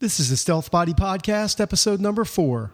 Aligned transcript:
This 0.00 0.18
is 0.18 0.30
the 0.30 0.36
Stealth 0.38 0.70
Body 0.70 0.94
Podcast, 0.94 1.60
episode 1.60 2.00
number 2.00 2.24
four. 2.24 2.72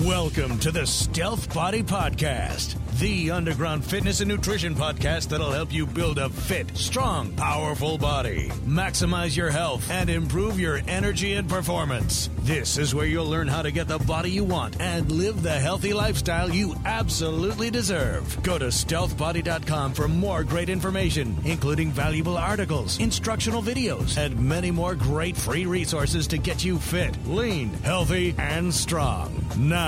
Welcome 0.00 0.58
to 0.60 0.70
the 0.70 0.86
Stealth 0.86 1.52
Body 1.52 1.82
Podcast, 1.82 2.76
the 2.98 3.30
underground 3.30 3.84
fitness 3.84 4.20
and 4.20 4.28
nutrition 4.30 4.74
podcast 4.74 5.28
that'll 5.28 5.52
help 5.52 5.70
you 5.70 5.86
build 5.86 6.16
a 6.16 6.30
fit, 6.30 6.74
strong, 6.74 7.30
powerful 7.32 7.98
body, 7.98 8.48
maximize 8.64 9.36
your 9.36 9.50
health, 9.50 9.90
and 9.90 10.08
improve 10.08 10.58
your 10.58 10.80
energy 10.88 11.34
and 11.34 11.46
performance. 11.46 12.30
This 12.38 12.78
is 12.78 12.94
where 12.94 13.04
you'll 13.04 13.28
learn 13.28 13.48
how 13.48 13.60
to 13.60 13.70
get 13.70 13.86
the 13.86 13.98
body 13.98 14.30
you 14.30 14.44
want 14.44 14.80
and 14.80 15.12
live 15.12 15.42
the 15.42 15.50
healthy 15.50 15.92
lifestyle 15.92 16.48
you 16.48 16.74
absolutely 16.86 17.70
deserve. 17.70 18.42
Go 18.42 18.56
to 18.58 18.68
stealthbody.com 18.68 19.92
for 19.92 20.08
more 20.08 20.42
great 20.42 20.70
information, 20.70 21.36
including 21.44 21.90
valuable 21.90 22.38
articles, 22.38 22.98
instructional 22.98 23.62
videos, 23.62 24.16
and 24.16 24.40
many 24.40 24.70
more 24.70 24.94
great 24.94 25.36
free 25.36 25.66
resources 25.66 26.26
to 26.28 26.38
get 26.38 26.64
you 26.64 26.78
fit, 26.78 27.14
lean, 27.26 27.68
healthy, 27.84 28.34
and 28.38 28.72
strong. 28.72 29.44
Now, 29.58 29.81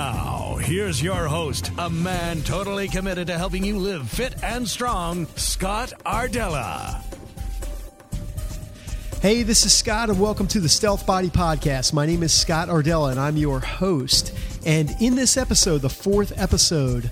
here's 0.59 1.01
your 1.01 1.27
host, 1.27 1.71
a 1.77 1.89
man 1.89 2.41
totally 2.41 2.87
committed 2.87 3.27
to 3.27 3.37
helping 3.37 3.63
you 3.63 3.77
live 3.77 4.09
fit 4.09 4.35
and 4.43 4.67
strong, 4.67 5.25
Scott 5.35 5.93
Iardella. 6.05 7.01
Hey, 9.21 9.43
this 9.43 9.65
is 9.65 9.73
Scott, 9.73 10.09
and 10.09 10.19
welcome 10.19 10.47
to 10.47 10.59
the 10.59 10.67
Stealth 10.67 11.05
Body 11.05 11.29
Podcast. 11.29 11.93
My 11.93 12.05
name 12.05 12.23
is 12.23 12.33
Scott 12.33 12.67
Iardella, 12.67 13.11
and 13.11 13.19
I'm 13.19 13.37
your 13.37 13.59
host. 13.59 14.33
And 14.65 14.93
in 14.99 15.15
this 15.15 15.37
episode, 15.37 15.81
the 15.81 15.89
fourth 15.89 16.33
episode, 16.35 17.09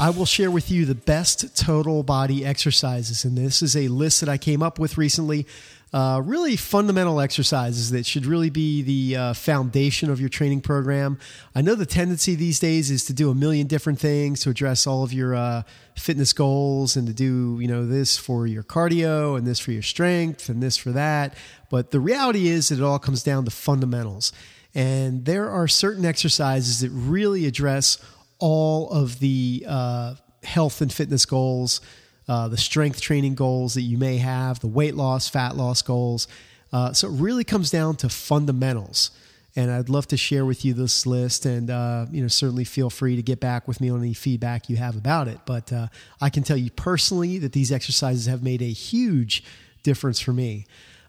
I 0.00 0.10
will 0.10 0.26
share 0.26 0.50
with 0.50 0.70
you 0.70 0.86
the 0.86 0.94
best 0.94 1.56
total 1.56 2.02
body 2.02 2.44
exercises. 2.44 3.24
And 3.24 3.38
this 3.38 3.62
is 3.62 3.76
a 3.76 3.88
list 3.88 4.20
that 4.20 4.28
I 4.28 4.38
came 4.38 4.62
up 4.62 4.78
with 4.78 4.98
recently. 4.98 5.46
Uh, 5.94 6.20
really 6.24 6.56
fundamental 6.56 7.20
exercises 7.20 7.92
that 7.92 8.04
should 8.04 8.26
really 8.26 8.50
be 8.50 8.82
the 8.82 9.16
uh, 9.16 9.32
foundation 9.32 10.10
of 10.10 10.18
your 10.18 10.28
training 10.28 10.60
program. 10.60 11.16
I 11.54 11.62
know 11.62 11.76
the 11.76 11.86
tendency 11.86 12.34
these 12.34 12.58
days 12.58 12.90
is 12.90 13.04
to 13.04 13.12
do 13.12 13.30
a 13.30 13.34
million 13.34 13.68
different 13.68 14.00
things 14.00 14.40
to 14.40 14.50
address 14.50 14.88
all 14.88 15.04
of 15.04 15.12
your 15.12 15.36
uh, 15.36 15.62
fitness 15.96 16.32
goals 16.32 16.96
and 16.96 17.06
to 17.06 17.14
do, 17.14 17.58
you 17.60 17.68
know, 17.68 17.86
this 17.86 18.18
for 18.18 18.44
your 18.44 18.64
cardio 18.64 19.38
and 19.38 19.46
this 19.46 19.60
for 19.60 19.70
your 19.70 19.82
strength 19.82 20.48
and 20.48 20.60
this 20.60 20.76
for 20.76 20.90
that. 20.90 21.36
But 21.70 21.92
the 21.92 22.00
reality 22.00 22.48
is 22.48 22.70
that 22.70 22.80
it 22.80 22.82
all 22.82 22.98
comes 22.98 23.22
down 23.22 23.44
to 23.44 23.52
fundamentals. 23.52 24.32
And 24.74 25.24
there 25.26 25.48
are 25.48 25.68
certain 25.68 26.04
exercises 26.04 26.80
that 26.80 26.90
really 26.90 27.46
address 27.46 27.98
all 28.40 28.90
of 28.90 29.20
the 29.20 29.64
uh, 29.68 30.16
health 30.42 30.80
and 30.80 30.92
fitness 30.92 31.24
goals 31.24 31.80
uh, 32.28 32.48
the 32.48 32.56
strength 32.56 33.00
training 33.00 33.34
goals 33.34 33.74
that 33.74 33.82
you 33.82 33.98
may 33.98 34.18
have, 34.18 34.60
the 34.60 34.66
weight 34.66 34.94
loss, 34.94 35.28
fat 35.28 35.56
loss 35.56 35.82
goals. 35.82 36.26
Uh, 36.72 36.92
so 36.92 37.08
it 37.08 37.12
really 37.12 37.44
comes 37.44 37.70
down 37.70 37.96
to 37.96 38.08
fundamentals. 38.08 39.10
And 39.56 39.70
I'd 39.70 39.88
love 39.88 40.08
to 40.08 40.16
share 40.16 40.44
with 40.44 40.64
you 40.64 40.74
this 40.74 41.06
list, 41.06 41.46
and 41.46 41.70
uh, 41.70 42.06
you 42.10 42.22
know 42.22 42.26
certainly 42.26 42.64
feel 42.64 42.90
free 42.90 43.14
to 43.14 43.22
get 43.22 43.38
back 43.38 43.68
with 43.68 43.80
me 43.80 43.88
on 43.88 44.00
any 44.00 44.12
feedback 44.12 44.68
you 44.68 44.76
have 44.76 44.96
about 44.96 45.28
it. 45.28 45.38
But 45.46 45.72
uh, 45.72 45.86
I 46.20 46.28
can 46.28 46.42
tell 46.42 46.56
you 46.56 46.72
personally 46.72 47.38
that 47.38 47.52
these 47.52 47.70
exercises 47.70 48.26
have 48.26 48.42
made 48.42 48.62
a 48.62 48.72
huge 48.72 49.44
difference 49.84 50.18
for 50.18 50.32
me. 50.32 50.66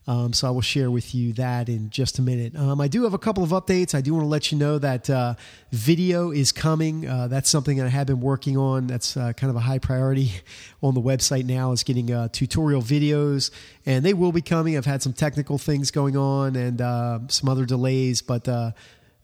Um, 0.07 0.33
so 0.33 0.47
I 0.47 0.51
will 0.51 0.61
share 0.61 0.91
with 0.91 1.15
you 1.15 1.33
that 1.33 1.67
in 1.67 1.89
just 1.89 2.19
a 2.19 2.21
minute. 2.21 2.55
Um, 2.55 2.79
I 2.79 2.87
do 2.87 3.03
have 3.03 3.15
a 3.15 3.17
couple 3.17 3.43
of 3.43 3.49
updates. 3.49 3.95
I 3.95 4.01
do 4.01 4.13
want 4.13 4.23
to 4.23 4.27
let 4.27 4.51
you 4.51 4.57
know 4.57 4.77
that 4.77 5.09
uh, 5.09 5.33
video 5.71 6.29
is 6.29 6.51
coming. 6.51 7.07
Uh, 7.07 7.27
that's 7.27 7.49
something 7.49 7.77
that 7.77 7.87
I 7.87 7.89
have 7.89 8.05
been 8.05 8.21
working 8.21 8.55
on. 8.55 8.85
That's 8.85 9.17
uh, 9.17 9.33
kind 9.33 9.49
of 9.49 9.55
a 9.55 9.61
high 9.61 9.79
priority 9.79 10.31
on 10.83 10.93
the 10.93 11.01
website 11.01 11.45
now 11.45 11.71
is 11.71 11.83
getting 11.83 12.11
uh, 12.11 12.27
tutorial 12.31 12.83
videos, 12.83 13.49
and 13.85 14.05
they 14.05 14.13
will 14.13 14.31
be 14.31 14.41
coming. 14.41 14.77
I've 14.77 14.85
had 14.85 15.01
some 15.01 15.13
technical 15.13 15.57
things 15.57 15.89
going 15.89 16.15
on 16.15 16.55
and 16.55 16.81
uh, 16.81 17.19
some 17.27 17.49
other 17.49 17.65
delays, 17.65 18.21
but. 18.21 18.47
Uh, 18.47 18.71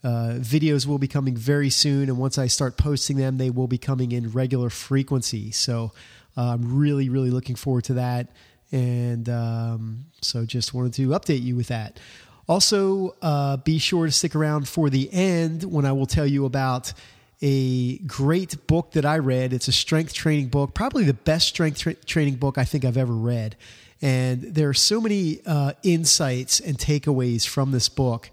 videos 0.04 0.88
will 0.88 0.98
be 0.98 1.08
coming 1.08 1.38
very 1.38 1.70
soon, 1.70 2.10
and 2.10 2.18
once 2.18 2.40
I 2.40 2.48
start 2.48 2.76
posting 2.76 3.18
them, 3.18 3.38
they 3.38 3.52
will 3.52 3.68
be 3.68 3.78
coming 3.78 4.12
in 4.12 4.32
regular 4.32 4.72
frequency. 4.72 5.52
So 5.52 5.92
I'm 6.36 6.80
really, 6.80 7.08
really 7.08 7.30
looking 7.30 7.56
forward 7.56 7.84
to 7.84 7.94
that. 7.94 8.28
And 8.72 9.28
um, 9.30 10.06
so 10.22 10.46
just 10.46 10.74
wanted 10.74 10.94
to 10.94 11.10
update 11.10 11.44
you 11.44 11.56
with 11.56 11.68
that. 11.68 12.00
Also, 12.48 13.16
uh, 13.22 13.58
be 13.58 13.78
sure 13.78 14.06
to 14.06 14.12
stick 14.12 14.36
around 14.36 14.68
for 14.68 14.90
the 14.90 15.12
end 15.14 15.64
when 15.64 15.86
I 15.86 15.92
will 15.92 16.06
tell 16.06 16.26
you 16.26 16.46
about 16.46 16.94
a 17.42 17.98
great 18.00 18.68
book 18.68 18.92
that 18.92 19.06
I 19.06 19.18
read. 19.18 19.54
It's 19.54 19.68
a 19.68 19.72
strength 19.72 20.14
training 20.14 20.50
book, 20.50 20.74
probably 20.74 21.04
the 21.04 21.14
best 21.14 21.48
strength 21.48 21.80
tra- 21.80 21.94
training 21.94 22.36
book 22.36 22.58
I 22.58 22.66
think 22.66 22.86
I've 22.86 22.98
ever 22.98 23.14
read. 23.14 23.56
And 24.02 24.42
there 24.42 24.70
are 24.70 24.74
so 24.74 25.00
many 25.00 25.42
uh, 25.46 25.74
insights 25.84 26.60
and 26.60 26.78
takeaways 26.78 27.48
from 27.48 27.72
this 27.72 27.90
book, 27.90 28.30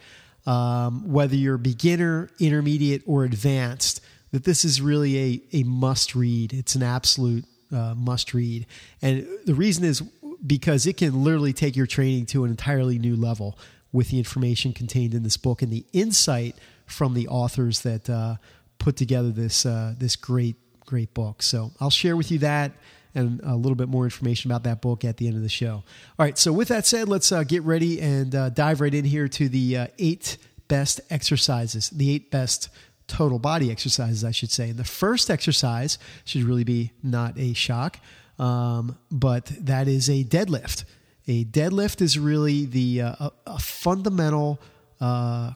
um, 0.47 1.13
whether 1.13 1.37
you're 1.37 1.59
beginner, 1.59 2.31
intermediate, 2.39 3.03
or 3.07 3.25
advanced, 3.25 4.01
that 4.33 4.45
this 4.45 4.65
is 4.65 4.81
really 4.81 5.19
a, 5.53 5.59
a 5.61 5.63
must 5.65 6.15
read. 6.15 6.53
It's 6.53 6.75
an 6.75 6.83
absolute 6.83 7.45
uh, 7.73 7.95
must 7.95 8.35
read. 8.35 8.67
And 9.03 9.27
the 9.45 9.55
reason 9.55 9.85
is 9.85 10.03
because 10.47 10.87
it 10.87 10.97
can 10.97 11.25
literally 11.25 11.53
take 11.53 11.77
your 11.77 11.87
training 11.87 12.27
to 12.27 12.45
an 12.45 12.51
entirely 12.51 12.99
new 12.99 13.17
level 13.17 13.59
with 13.93 14.11
the 14.11 14.19
information 14.19 14.73
contained 14.73 15.15
in 15.15 15.23
this 15.23 15.37
book 15.37 15.63
and 15.63 15.73
the 15.73 15.85
insight 15.93 16.55
from 16.87 17.15
the 17.15 17.29
authors 17.29 17.81
that 17.81 18.09
uh, 18.09 18.37
put 18.79 18.97
together 18.97 19.31
this 19.31 19.67
uh, 19.67 19.95
this 19.99 20.17
great 20.17 20.57
great 20.85 21.13
book. 21.15 21.43
So 21.43 21.73
I'll 21.81 21.91
share 21.91 22.17
with 22.17 22.31
you 22.31 22.39
that 22.41 22.73
and 23.15 23.41
a 23.43 23.57
little 23.57 23.75
bit 23.75 23.89
more 23.89 24.05
information 24.05 24.51
about 24.51 24.65
that 24.65 24.81
book 24.81 25.05
at 25.05 25.17
the 25.17 25.27
end 25.27 25.37
of 25.37 25.43
the 25.43 25.49
show. 25.49 25.83
All 26.19 26.25
right. 26.25 26.39
So 26.39 26.53
with 26.53 26.69
that 26.69 26.87
said, 26.87 27.09
let's 27.09 27.33
uh, 27.33 27.43
get 27.43 27.63
ready 27.63 28.01
and 28.01 28.35
uh, 28.35 28.51
dive 28.51 28.81
right 28.81 28.95
in 28.95 29.05
here 29.05 29.29
to 29.29 29.49
the 29.49 29.77
uh, 29.77 29.87
eight 29.99 30.37
best 30.69 31.01
exercises, 31.11 31.91
the 31.91 32.15
eight 32.15 32.31
best 32.31 32.69
total 33.07 33.39
body 33.39 33.71
exercises, 33.71 34.25
I 34.25 34.31
should 34.31 34.51
say. 34.51 34.71
And 34.71 34.79
the 34.79 34.85
first 34.85 35.31
exercise 35.31 35.99
should 36.25 36.43
really 36.43 36.65
be 36.65 36.93
not 37.03 37.39
a 37.39 37.55
shock. 37.55 37.99
Um, 38.39 38.99
but 39.11 39.47
that 39.61 39.89
is 39.89 40.09
a 40.09 40.25
deadlift. 40.25 40.85
A 41.27 41.45
deadlift 41.45 42.01
is 42.01 42.19
really 42.19 42.65
the 42.65 43.03
uh, 43.03 43.15
a, 43.21 43.33
a, 43.47 43.59
fundamental. 43.59 44.61
Uh, 45.01 45.53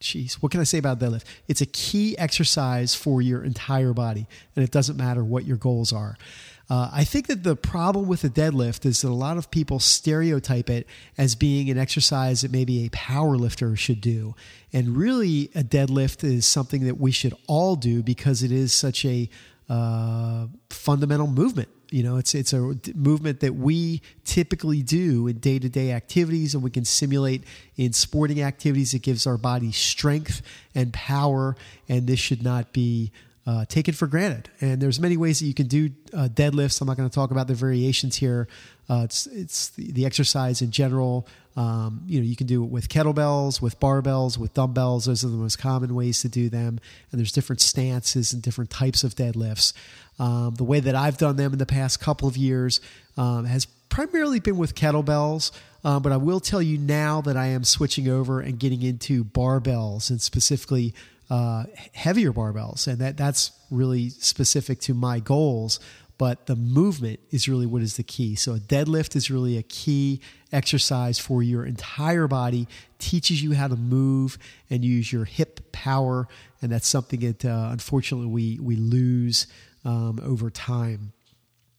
Jeez, 0.00 0.34
what 0.34 0.50
can 0.50 0.60
I 0.60 0.64
say 0.64 0.78
about 0.78 0.98
deadlift? 0.98 1.24
It's 1.46 1.60
a 1.60 1.66
key 1.66 2.18
exercise 2.18 2.94
for 2.94 3.22
your 3.22 3.44
entire 3.44 3.92
body, 3.92 4.26
and 4.56 4.64
it 4.64 4.70
doesn't 4.72 4.96
matter 4.96 5.22
what 5.22 5.44
your 5.44 5.56
goals 5.56 5.92
are. 5.92 6.16
Uh, 6.68 6.88
I 6.92 7.04
think 7.04 7.26
that 7.26 7.42
the 7.42 7.54
problem 7.54 8.08
with 8.08 8.22
the 8.22 8.30
deadlift 8.30 8.86
is 8.86 9.02
that 9.02 9.10
a 9.10 9.12
lot 9.12 9.36
of 9.36 9.50
people 9.50 9.78
stereotype 9.78 10.70
it 10.70 10.86
as 11.18 11.34
being 11.34 11.68
an 11.70 11.78
exercise 11.78 12.40
that 12.40 12.50
maybe 12.50 12.84
a 12.84 12.90
power 12.90 13.36
lifter 13.36 13.76
should 13.76 14.00
do. 14.00 14.34
And 14.72 14.96
really, 14.96 15.50
a 15.54 15.62
deadlift 15.62 16.24
is 16.24 16.46
something 16.46 16.86
that 16.86 16.98
we 16.98 17.12
should 17.12 17.34
all 17.46 17.76
do 17.76 18.02
because 18.02 18.42
it 18.42 18.50
is 18.50 18.72
such 18.72 19.04
a 19.04 19.28
uh, 19.68 20.46
fundamental 20.70 21.26
movement. 21.26 21.68
You 21.90 22.02
know, 22.02 22.16
it's 22.16 22.34
it's 22.34 22.54
a 22.54 22.74
movement 22.94 23.40
that 23.40 23.54
we 23.54 24.00
typically 24.24 24.82
do 24.82 25.26
in 25.26 25.38
day 25.38 25.58
to 25.58 25.68
day 25.68 25.92
activities, 25.92 26.54
and 26.54 26.62
we 26.62 26.70
can 26.70 26.86
simulate 26.86 27.44
in 27.76 27.92
sporting 27.92 28.40
activities. 28.42 28.94
It 28.94 29.00
gives 29.00 29.26
our 29.26 29.36
body 29.36 29.72
strength 29.72 30.40
and 30.74 30.92
power, 30.92 31.54
and 31.88 32.06
this 32.06 32.18
should 32.18 32.42
not 32.42 32.72
be 32.72 33.12
uh, 33.46 33.64
taken 33.66 33.94
for 33.94 34.06
granted. 34.06 34.50
And 34.60 34.80
there's 34.80 35.00
many 35.00 35.16
ways 35.16 35.40
that 35.40 35.46
you 35.46 35.54
can 35.54 35.66
do 35.66 35.90
uh, 36.12 36.28
deadlifts. 36.32 36.80
I'm 36.80 36.86
not 36.86 36.96
going 36.96 37.08
to 37.08 37.14
talk 37.14 37.30
about 37.30 37.48
the 37.48 37.54
variations 37.54 38.16
here. 38.16 38.46
Uh, 38.88 39.02
it's 39.04 39.26
it's 39.26 39.68
the, 39.70 39.90
the, 39.92 40.06
exercise 40.06 40.62
in 40.62 40.70
general. 40.70 41.26
Um, 41.56 42.02
you 42.06 42.20
know, 42.20 42.26
you 42.26 42.36
can 42.36 42.46
do 42.46 42.62
it 42.64 42.70
with 42.70 42.88
kettlebells, 42.88 43.60
with 43.60 43.78
barbells, 43.80 44.38
with 44.38 44.54
dumbbells. 44.54 45.06
Those 45.06 45.24
are 45.24 45.28
the 45.28 45.36
most 45.36 45.58
common 45.58 45.94
ways 45.94 46.20
to 46.22 46.28
do 46.28 46.48
them. 46.48 46.78
And 47.10 47.18
there's 47.18 47.32
different 47.32 47.60
stances 47.60 48.32
and 48.32 48.42
different 48.42 48.70
types 48.70 49.04
of 49.04 49.14
deadlifts. 49.14 49.72
Um, 50.18 50.54
the 50.54 50.64
way 50.64 50.80
that 50.80 50.94
I've 50.94 51.18
done 51.18 51.36
them 51.36 51.52
in 51.52 51.58
the 51.58 51.66
past 51.66 52.00
couple 52.00 52.28
of 52.28 52.36
years 52.36 52.80
um, 53.16 53.44
has 53.44 53.66
primarily 53.88 54.40
been 54.40 54.56
with 54.56 54.74
kettlebells. 54.74 55.52
Uh, 55.84 55.98
but 55.98 56.12
I 56.12 56.16
will 56.16 56.40
tell 56.40 56.62
you 56.62 56.78
now 56.78 57.20
that 57.22 57.36
I 57.36 57.46
am 57.46 57.64
switching 57.64 58.08
over 58.08 58.40
and 58.40 58.58
getting 58.58 58.82
into 58.82 59.24
barbells 59.24 60.10
and 60.10 60.20
specifically 60.20 60.94
uh, 61.30 61.64
heavier 61.94 62.32
barbells, 62.32 62.86
and 62.86 62.98
that 62.98 63.16
that's 63.16 63.52
really 63.70 64.10
specific 64.10 64.80
to 64.80 64.94
my 64.94 65.20
goals. 65.20 65.80
But 66.18 66.46
the 66.46 66.54
movement 66.54 67.18
is 67.30 67.48
really 67.48 67.66
what 67.66 67.82
is 67.82 67.96
the 67.96 68.04
key. 68.04 68.36
So 68.36 68.54
a 68.54 68.58
deadlift 68.58 69.16
is 69.16 69.30
really 69.30 69.56
a 69.56 69.62
key 69.62 70.20
exercise 70.52 71.18
for 71.18 71.42
your 71.42 71.64
entire 71.64 72.28
body. 72.28 72.68
Teaches 72.98 73.42
you 73.42 73.54
how 73.54 73.66
to 73.66 73.76
move 73.76 74.38
and 74.70 74.84
use 74.84 75.12
your 75.12 75.24
hip 75.24 75.72
power, 75.72 76.28
and 76.60 76.70
that's 76.70 76.86
something 76.86 77.20
that 77.20 77.44
uh, 77.44 77.70
unfortunately 77.72 78.28
we 78.28 78.58
we 78.60 78.76
lose 78.76 79.46
um, 79.84 80.20
over 80.22 80.50
time. 80.50 81.12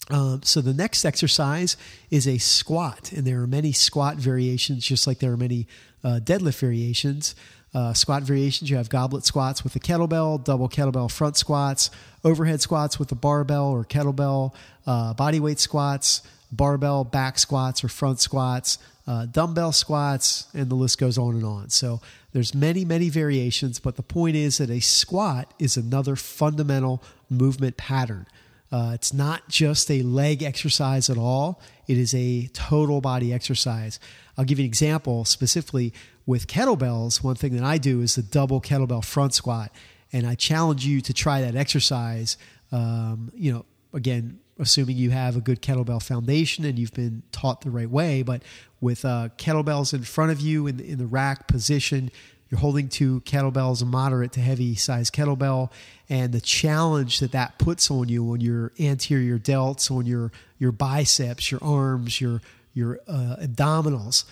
Um, 0.09 0.41
so 0.43 0.59
the 0.59 0.73
next 0.73 1.05
exercise 1.05 1.77
is 2.09 2.27
a 2.27 2.37
squat, 2.37 3.13
and 3.13 3.25
there 3.25 3.41
are 3.41 3.47
many 3.47 3.71
squat 3.71 4.17
variations, 4.17 4.85
just 4.85 5.07
like 5.07 5.19
there 5.19 5.31
are 5.31 5.37
many 5.37 5.67
uh, 6.03 6.19
deadlift 6.21 6.59
variations. 6.59 7.35
Uh, 7.73 7.91
squat 7.91 8.21
variations, 8.21 8.69
you 8.69 8.77
have 8.77 8.87
goblet 8.87 9.25
squats 9.25 9.63
with 9.63 9.75
a 9.75 9.79
kettlebell, 9.79 10.43
double 10.43 10.69
kettlebell 10.69 11.09
front 11.09 11.35
squats, 11.35 11.89
overhead 12.23 12.61
squats 12.61 12.99
with 12.99 13.11
a 13.11 13.15
barbell 13.15 13.71
or 13.71 13.83
kettlebell, 13.83 14.53
uh, 14.85 15.13
body 15.15 15.39
weight 15.39 15.59
squats, 15.59 16.21
barbell 16.51 17.03
back 17.03 17.39
squats 17.39 17.83
or 17.83 17.87
front 17.87 18.19
squats, 18.19 18.77
uh, 19.07 19.25
dumbbell 19.25 19.71
squats, 19.71 20.47
and 20.53 20.69
the 20.69 20.75
list 20.75 20.99
goes 20.99 21.17
on 21.17 21.33
and 21.35 21.43
on. 21.43 21.69
So 21.69 21.99
there's 22.31 22.53
many, 22.53 22.85
many 22.85 23.09
variations, 23.09 23.79
but 23.79 23.95
the 23.95 24.03
point 24.03 24.35
is 24.35 24.59
that 24.59 24.69
a 24.69 24.79
squat 24.79 25.53
is 25.57 25.75
another 25.75 26.15
fundamental 26.15 27.01
movement 27.29 27.77
pattern. 27.77 28.27
Uh, 28.73 28.89
it's 28.95 29.13
not 29.13 29.47
just 29.47 29.91
a 29.91 30.01
leg 30.01 30.41
exercise 30.41 31.07
at 31.07 31.17
all, 31.17 31.61
it 31.85 31.95
is 31.95 32.15
a 32.15 32.47
total 32.53 33.01
body 33.01 33.31
exercise. 33.31 33.99
I'll 34.35 34.45
give 34.45 34.57
you 34.57 34.63
an 34.63 34.67
example 34.69 35.25
specifically 35.25 35.93
with 36.25 36.47
kettlebells. 36.47 37.23
One 37.23 37.35
thing 37.35 37.55
that 37.55 37.63
I 37.63 37.77
do 37.77 38.01
is 38.01 38.15
the 38.15 38.23
double 38.23 38.59
kettlebell 38.59 39.05
front 39.05 39.35
squat. 39.35 39.71
And 40.11 40.25
I 40.25 40.33
challenge 40.33 40.87
you 40.87 41.01
to 41.01 41.13
try 41.13 41.41
that 41.41 41.55
exercise. 41.55 42.35
Um, 42.71 43.31
you 43.35 43.53
know, 43.53 43.65
again, 43.93 44.39
assuming 44.57 44.97
you 44.97 45.11
have 45.11 45.35
a 45.35 45.41
good 45.41 45.61
kettlebell 45.61 46.01
foundation 46.01 46.65
and 46.65 46.79
you've 46.79 46.93
been 46.93 47.21
taught 47.31 47.61
the 47.61 47.69
right 47.69 47.89
way. 47.89 48.23
But 48.23 48.41
with 48.81 49.05
uh, 49.05 49.29
kettlebells 49.37 49.93
in 49.93 50.01
front 50.01 50.31
of 50.31 50.39
you 50.39 50.65
in 50.65 50.79
in 50.79 50.97
the 50.97 51.05
rack 51.05 51.47
position, 51.47 52.11
you're 52.53 52.59
holding 52.59 52.87
two 52.87 53.21
kettlebells, 53.21 53.81
a 53.81 53.85
moderate 53.85 54.33
to 54.33 54.39
heavy 54.39 54.75
size 54.75 55.09
kettlebell, 55.09 55.71
and 56.07 56.31
the 56.31 56.39
challenge 56.39 57.19
that 57.19 57.31
that 57.31 57.57
puts 57.57 57.89
on 57.89 58.09
you 58.09 58.29
on 58.29 58.41
your 58.41 58.71
anterior 58.79 59.39
delts, 59.39 59.89
on 59.89 60.05
your 60.05 60.31
your 60.59 60.71
biceps, 60.71 61.49
your 61.49 61.63
arms, 61.63 62.21
your 62.21 62.43
your 62.75 62.99
uh, 63.07 63.37
abdominals, 63.41 64.25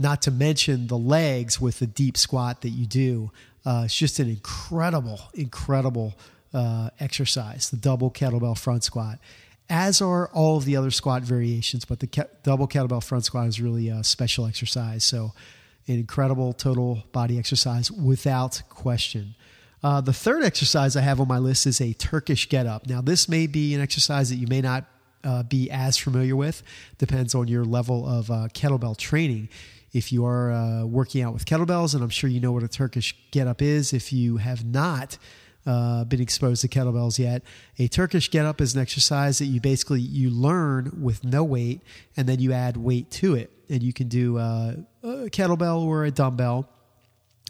not 0.00 0.20
to 0.22 0.32
mention 0.32 0.88
the 0.88 0.98
legs 0.98 1.60
with 1.60 1.78
the 1.78 1.86
deep 1.86 2.16
squat 2.16 2.62
that 2.62 2.70
you 2.70 2.86
do. 2.86 3.30
Uh, 3.64 3.82
it's 3.84 3.94
just 3.94 4.18
an 4.18 4.28
incredible, 4.28 5.20
incredible 5.34 6.14
uh, 6.52 6.90
exercise, 6.98 7.70
the 7.70 7.76
double 7.76 8.10
kettlebell 8.10 8.58
front 8.58 8.82
squat, 8.82 9.20
as 9.68 10.02
are 10.02 10.26
all 10.30 10.56
of 10.56 10.64
the 10.64 10.74
other 10.74 10.90
squat 10.90 11.22
variations. 11.22 11.84
But 11.84 12.00
the 12.00 12.08
ke- 12.08 12.42
double 12.42 12.66
kettlebell 12.66 13.04
front 13.04 13.26
squat 13.26 13.46
is 13.46 13.60
really 13.60 13.88
a 13.90 14.02
special 14.02 14.46
exercise. 14.46 15.04
So 15.04 15.34
an 15.90 15.98
incredible 15.98 16.52
total 16.52 17.02
body 17.12 17.38
exercise 17.38 17.90
without 17.90 18.62
question. 18.68 19.34
Uh, 19.82 20.00
the 20.00 20.12
third 20.12 20.44
exercise 20.44 20.94
I 20.94 21.00
have 21.00 21.20
on 21.20 21.28
my 21.28 21.38
list 21.38 21.66
is 21.66 21.80
a 21.80 21.92
Turkish 21.94 22.48
get 22.48 22.66
up. 22.66 22.86
Now, 22.86 23.00
this 23.00 23.28
may 23.28 23.46
be 23.46 23.74
an 23.74 23.80
exercise 23.80 24.28
that 24.30 24.36
you 24.36 24.46
may 24.46 24.60
not 24.60 24.84
uh, 25.24 25.42
be 25.42 25.70
as 25.70 25.96
familiar 25.96 26.36
with, 26.36 26.62
depends 26.98 27.34
on 27.34 27.48
your 27.48 27.64
level 27.64 28.06
of 28.06 28.30
uh, 28.30 28.48
kettlebell 28.52 28.96
training. 28.96 29.48
If 29.92 30.12
you 30.12 30.24
are 30.24 30.52
uh, 30.52 30.84
working 30.84 31.22
out 31.22 31.32
with 31.32 31.44
kettlebells, 31.44 31.94
and 31.94 32.04
I'm 32.04 32.10
sure 32.10 32.30
you 32.30 32.40
know 32.40 32.52
what 32.52 32.62
a 32.62 32.68
Turkish 32.68 33.16
get 33.32 33.46
up 33.48 33.60
is, 33.60 33.92
if 33.92 34.12
you 34.12 34.36
have 34.36 34.64
not, 34.64 35.18
uh, 35.66 36.04
been 36.04 36.20
exposed 36.20 36.62
to 36.62 36.68
kettlebells 36.68 37.18
yet. 37.18 37.42
A 37.78 37.88
Turkish 37.88 38.30
get 38.30 38.46
up 38.46 38.60
is 38.60 38.74
an 38.74 38.80
exercise 38.80 39.38
that 39.38 39.46
you 39.46 39.60
basically 39.60 40.00
you 40.00 40.30
learn 40.30 40.98
with 41.00 41.24
no 41.24 41.44
weight, 41.44 41.82
and 42.16 42.28
then 42.28 42.40
you 42.40 42.52
add 42.52 42.76
weight 42.76 43.10
to 43.12 43.34
it, 43.34 43.50
and 43.68 43.82
you 43.82 43.92
can 43.92 44.08
do 44.08 44.38
uh, 44.38 44.74
a 45.02 45.06
kettlebell 45.28 45.82
or 45.82 46.04
a 46.04 46.10
dumbbell. 46.10 46.68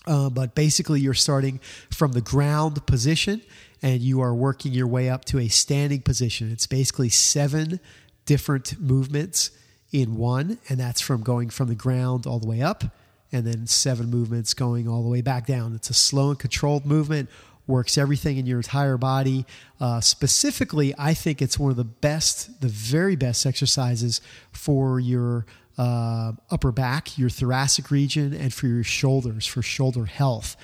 Uh, 0.07 0.31
but 0.31 0.55
basically, 0.55 1.01
you're 1.01 1.15
starting 1.15 1.61
from 1.91 2.13
the 2.13 2.21
ground 2.21 2.85
position, 2.87 3.43
and 3.83 4.01
you 4.01 4.21
are 4.21 4.35
working 4.35 4.73
your 4.73 4.87
way 4.87 5.09
up 5.09 5.25
to 5.27 5.39
a 5.39 5.49
standing 5.49 6.01
position. 6.01 6.51
It's 6.51 6.67
basically 6.67 7.11
seven 7.11 7.81
different 8.25 8.81
movements 8.81 9.51
in 9.93 10.17
one, 10.17 10.59
and 10.69 10.81
that's 10.81 11.01
from 11.01 11.23
going 11.23 11.51
from 11.51 11.69
the 11.69 11.75
ground 11.75 12.27
all 12.27 12.39
the 12.39 12.47
way 12.49 12.63
up, 12.63 12.85
and 13.31 13.47
then 13.47 13.67
seven 13.67 14.11
movements 14.11 14.55
going 14.55 14.89
all 14.89 15.03
the 15.03 15.09
way 15.09 15.21
back 15.21 15.47
down. 15.47 15.75
It's 15.75 15.91
a 15.91 15.95
slow 15.95 16.31
and 16.31 16.39
controlled 16.39 16.87
movement 16.87 17.29
works 17.71 17.97
everything 17.97 18.37
in 18.37 18.47
your 18.47 18.59
entire 18.59 18.99
body. 18.99 19.47
Uh, 19.81 20.01
specifically, 20.01 20.95
I 20.99 21.15
think 21.15 21.41
it's 21.41 21.59
one 21.59 21.71
of 21.71 21.77
the 21.77 21.85
best, 21.85 22.61
the 22.61 22.69
very 22.69 23.17
best 23.17 23.47
exercises 23.47 24.21
for 24.53 25.01
your 25.01 25.47
uh, 25.79 26.33
upper 26.51 26.73
back, 26.73 27.17
your 27.17 27.31
thoracic 27.31 27.91
region, 27.91 28.35
and 28.35 28.53
for 28.53 28.67
your 28.67 28.85
shoulders, 28.85 29.47
for 29.47 29.63
shoulder 29.63 30.05
health. 30.05 30.57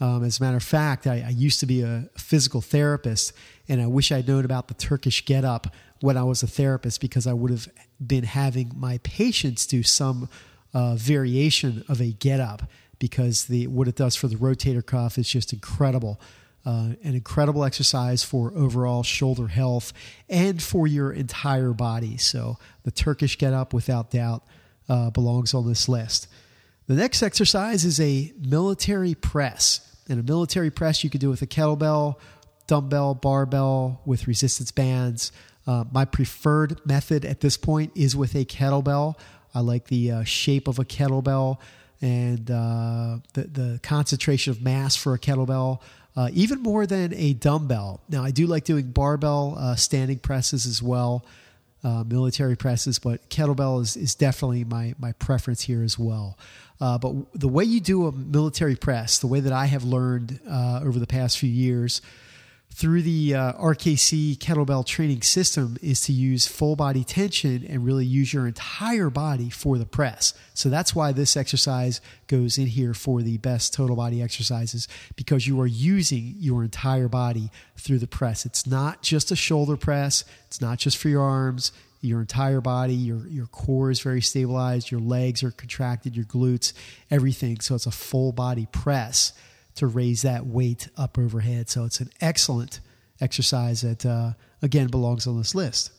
Um, 0.00 0.22
as 0.22 0.38
a 0.38 0.42
matter 0.42 0.58
of 0.58 0.62
fact, 0.62 1.06
I, 1.06 1.24
I, 1.26 1.30
used 1.30 1.58
to 1.60 1.66
be 1.66 1.82
a 1.82 2.08
physical 2.16 2.60
therapist, 2.60 3.32
and 3.68 3.80
I 3.80 3.86
wish 3.86 4.12
I'd 4.12 4.28
known 4.28 4.44
about 4.44 4.68
the 4.68 4.74
Turkish 4.74 5.24
get 5.24 5.44
up 5.44 5.74
when 6.00 6.16
I 6.16 6.22
was 6.22 6.42
a 6.42 6.46
therapist 6.46 7.00
because 7.00 7.26
I 7.26 7.32
would 7.32 7.50
have 7.50 7.68
been 8.04 8.24
having 8.24 8.72
my 8.76 8.98
patients 8.98 9.66
do 9.66 9.82
some 9.82 10.28
uh, 10.72 10.94
variation 10.94 11.84
of 11.88 12.00
a 12.00 12.12
get 12.12 12.38
up 12.38 12.62
because 12.98 13.46
the 13.46 13.66
what 13.66 13.88
it 13.88 13.96
does 13.96 14.14
for 14.16 14.28
the 14.28 14.36
rotator 14.36 14.84
cuff 14.84 15.18
is 15.18 15.28
just 15.28 15.52
incredible. 15.52 16.20
Uh, 16.68 16.92
an 17.02 17.14
incredible 17.14 17.64
exercise 17.64 18.22
for 18.22 18.52
overall 18.54 19.02
shoulder 19.02 19.48
health 19.48 19.90
and 20.28 20.62
for 20.62 20.86
your 20.86 21.10
entire 21.10 21.72
body. 21.72 22.18
So 22.18 22.58
the 22.82 22.90
Turkish 22.90 23.38
get 23.38 23.54
up, 23.54 23.72
without 23.72 24.10
doubt, 24.10 24.42
uh, 24.86 25.08
belongs 25.08 25.54
on 25.54 25.66
this 25.66 25.88
list. 25.88 26.28
The 26.86 26.92
next 26.92 27.22
exercise 27.22 27.86
is 27.86 27.98
a 28.00 28.34
military 28.38 29.14
press. 29.14 29.80
And 30.10 30.20
a 30.20 30.22
military 30.22 30.70
press 30.70 31.02
you 31.02 31.08
can 31.08 31.20
do 31.20 31.30
with 31.30 31.40
a 31.40 31.46
kettlebell, 31.46 32.16
dumbbell, 32.66 33.14
barbell, 33.14 34.02
with 34.04 34.26
resistance 34.26 34.70
bands. 34.70 35.32
Uh, 35.66 35.84
my 35.90 36.04
preferred 36.04 36.84
method 36.84 37.24
at 37.24 37.40
this 37.40 37.56
point 37.56 37.92
is 37.94 38.14
with 38.14 38.34
a 38.34 38.44
kettlebell. 38.44 39.18
I 39.54 39.60
like 39.60 39.86
the 39.86 40.10
uh, 40.10 40.24
shape 40.24 40.68
of 40.68 40.78
a 40.78 40.84
kettlebell 40.84 41.60
and 42.02 42.50
uh, 42.50 43.18
the, 43.32 43.42
the 43.44 43.80
concentration 43.82 44.50
of 44.50 44.60
mass 44.60 44.96
for 44.96 45.14
a 45.14 45.18
kettlebell 45.18 45.80
uh, 46.18 46.28
even 46.32 46.60
more 46.60 46.84
than 46.84 47.14
a 47.14 47.32
dumbbell. 47.32 48.00
Now, 48.08 48.24
I 48.24 48.32
do 48.32 48.48
like 48.48 48.64
doing 48.64 48.90
barbell 48.90 49.54
uh, 49.56 49.76
standing 49.76 50.18
presses 50.18 50.66
as 50.66 50.82
well, 50.82 51.24
uh, 51.84 52.02
military 52.02 52.56
presses, 52.56 52.98
but 52.98 53.30
kettlebell 53.30 53.80
is, 53.80 53.96
is 53.96 54.16
definitely 54.16 54.64
my, 54.64 54.96
my 54.98 55.12
preference 55.12 55.62
here 55.62 55.84
as 55.84 55.96
well. 55.96 56.36
Uh, 56.80 56.98
but 56.98 57.14
the 57.38 57.46
way 57.46 57.62
you 57.62 57.78
do 57.78 58.08
a 58.08 58.12
military 58.12 58.74
press, 58.74 59.20
the 59.20 59.28
way 59.28 59.38
that 59.38 59.52
I 59.52 59.66
have 59.66 59.84
learned 59.84 60.40
uh, 60.50 60.80
over 60.82 60.98
the 60.98 61.06
past 61.06 61.38
few 61.38 61.50
years, 61.50 62.02
through 62.70 63.02
the 63.02 63.34
uh, 63.34 63.52
RKC 63.54 64.38
kettlebell 64.38 64.86
training 64.86 65.22
system 65.22 65.76
is 65.82 66.00
to 66.02 66.12
use 66.12 66.46
full 66.46 66.76
body 66.76 67.02
tension 67.02 67.66
and 67.68 67.84
really 67.84 68.06
use 68.06 68.32
your 68.32 68.46
entire 68.46 69.10
body 69.10 69.50
for 69.50 69.78
the 69.78 69.86
press. 69.86 70.32
So 70.54 70.68
that's 70.68 70.94
why 70.94 71.10
this 71.10 71.36
exercise 71.36 72.00
goes 72.28 72.56
in 72.56 72.68
here 72.68 72.94
for 72.94 73.22
the 73.22 73.38
best 73.38 73.74
total 73.74 73.96
body 73.96 74.22
exercises 74.22 74.86
because 75.16 75.46
you 75.46 75.60
are 75.60 75.66
using 75.66 76.34
your 76.38 76.62
entire 76.62 77.08
body 77.08 77.50
through 77.76 77.98
the 77.98 78.06
press. 78.06 78.46
It's 78.46 78.66
not 78.66 79.02
just 79.02 79.32
a 79.32 79.36
shoulder 79.36 79.76
press, 79.76 80.24
it's 80.46 80.60
not 80.60 80.78
just 80.78 80.98
for 80.98 81.08
your 81.08 81.22
arms, 81.22 81.72
your 82.00 82.20
entire 82.20 82.60
body, 82.60 82.94
your 82.94 83.26
your 83.26 83.46
core 83.46 83.90
is 83.90 84.00
very 84.00 84.20
stabilized, 84.20 84.90
your 84.92 85.00
legs 85.00 85.42
are 85.42 85.50
contracted, 85.50 86.14
your 86.14 86.26
glutes, 86.26 86.72
everything. 87.10 87.58
So 87.58 87.74
it's 87.74 87.86
a 87.86 87.90
full 87.90 88.30
body 88.30 88.68
press 88.70 89.32
to 89.78 89.86
raise 89.86 90.22
that 90.22 90.46
weight 90.46 90.88
up 90.96 91.18
overhead. 91.18 91.68
So 91.68 91.84
it's 91.84 92.00
an 92.00 92.10
excellent 92.20 92.80
exercise 93.20 93.80
that, 93.82 94.06
uh, 94.06 94.32
again, 94.62 94.88
belongs 94.88 95.26
on 95.26 95.38
this 95.38 95.54
list. 95.54 95.90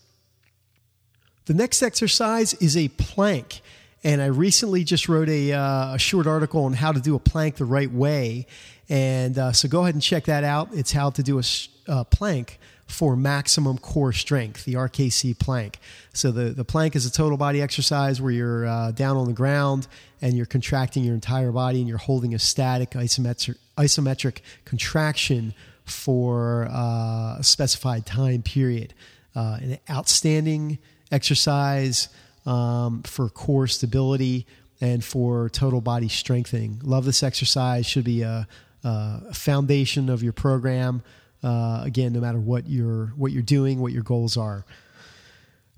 The 1.45 1.53
next 1.53 1.81
exercise 1.81 2.53
is 2.55 2.77
a 2.77 2.89
plank. 2.89 3.61
And 4.03 4.21
I 4.21 4.27
recently 4.27 4.83
just 4.83 5.09
wrote 5.09 5.27
a, 5.27 5.51
uh, 5.51 5.95
a 5.95 5.99
short 5.99 6.27
article 6.27 6.63
on 6.63 6.73
how 6.73 6.91
to 6.91 7.01
do 7.01 7.15
a 7.15 7.19
plank 7.19 7.55
the 7.55 7.65
right 7.65 7.91
way. 7.91 8.47
And 8.87 9.37
uh, 9.37 9.51
so 9.51 9.67
go 9.67 9.81
ahead 9.81 9.93
and 9.93 10.01
check 10.01 10.25
that 10.25 10.43
out. 10.43 10.69
It's 10.73 10.91
how 10.91 11.09
to 11.09 11.23
do 11.23 11.39
a 11.39 11.43
uh, 11.87 12.03
plank 12.05 12.59
for 12.89 13.15
maximum 13.15 13.77
core 13.77 14.11
strength, 14.11 14.65
the 14.65 14.73
RKC 14.73 15.37
plank. 15.37 15.77
So 16.11 16.31
the, 16.31 16.49
the 16.49 16.65
plank 16.65 16.95
is 16.95 17.05
a 17.05 17.11
total 17.11 17.37
body 17.37 17.61
exercise 17.61 18.19
where 18.19 18.31
you're 18.31 18.65
uh, 18.65 18.91
down 18.91 19.15
on 19.15 19.27
the 19.27 19.33
ground 19.33 19.87
and 20.23 20.35
you're 20.35 20.47
contracting 20.47 21.03
your 21.03 21.13
entire 21.13 21.51
body 21.51 21.79
and 21.79 21.87
you're 21.87 21.99
holding 21.99 22.33
a 22.33 22.39
static 22.39 22.91
isometric, 22.91 23.57
isometric 23.77 24.39
contraction 24.65 25.53
for 25.85 26.67
uh, 26.71 27.37
a 27.37 27.43
specified 27.43 28.07
time 28.07 28.41
period. 28.41 28.95
Uh, 29.35 29.59
an 29.61 29.77
outstanding 29.89 30.79
exercise 31.11 32.09
um, 32.47 33.03
for 33.03 33.29
core 33.29 33.67
stability 33.67 34.47
and 34.81 35.05
for 35.05 35.47
total 35.49 35.79
body 35.79 36.09
strengthening. 36.09 36.81
Love 36.83 37.05
this 37.05 37.21
exercise. 37.21 37.85
Should 37.85 38.05
be 38.05 38.23
a, 38.23 38.47
a 38.83 39.33
foundation 39.33 40.09
of 40.09 40.23
your 40.23 40.33
program. 40.33 41.03
Uh, 41.43 41.81
again, 41.83 42.13
no 42.13 42.19
matter 42.19 42.39
what 42.39 42.67
you're 42.67 43.07
what 43.15 43.31
you're 43.31 43.41
doing, 43.41 43.79
what 43.79 43.93
your 43.93 44.03
goals 44.03 44.37
are. 44.37 44.65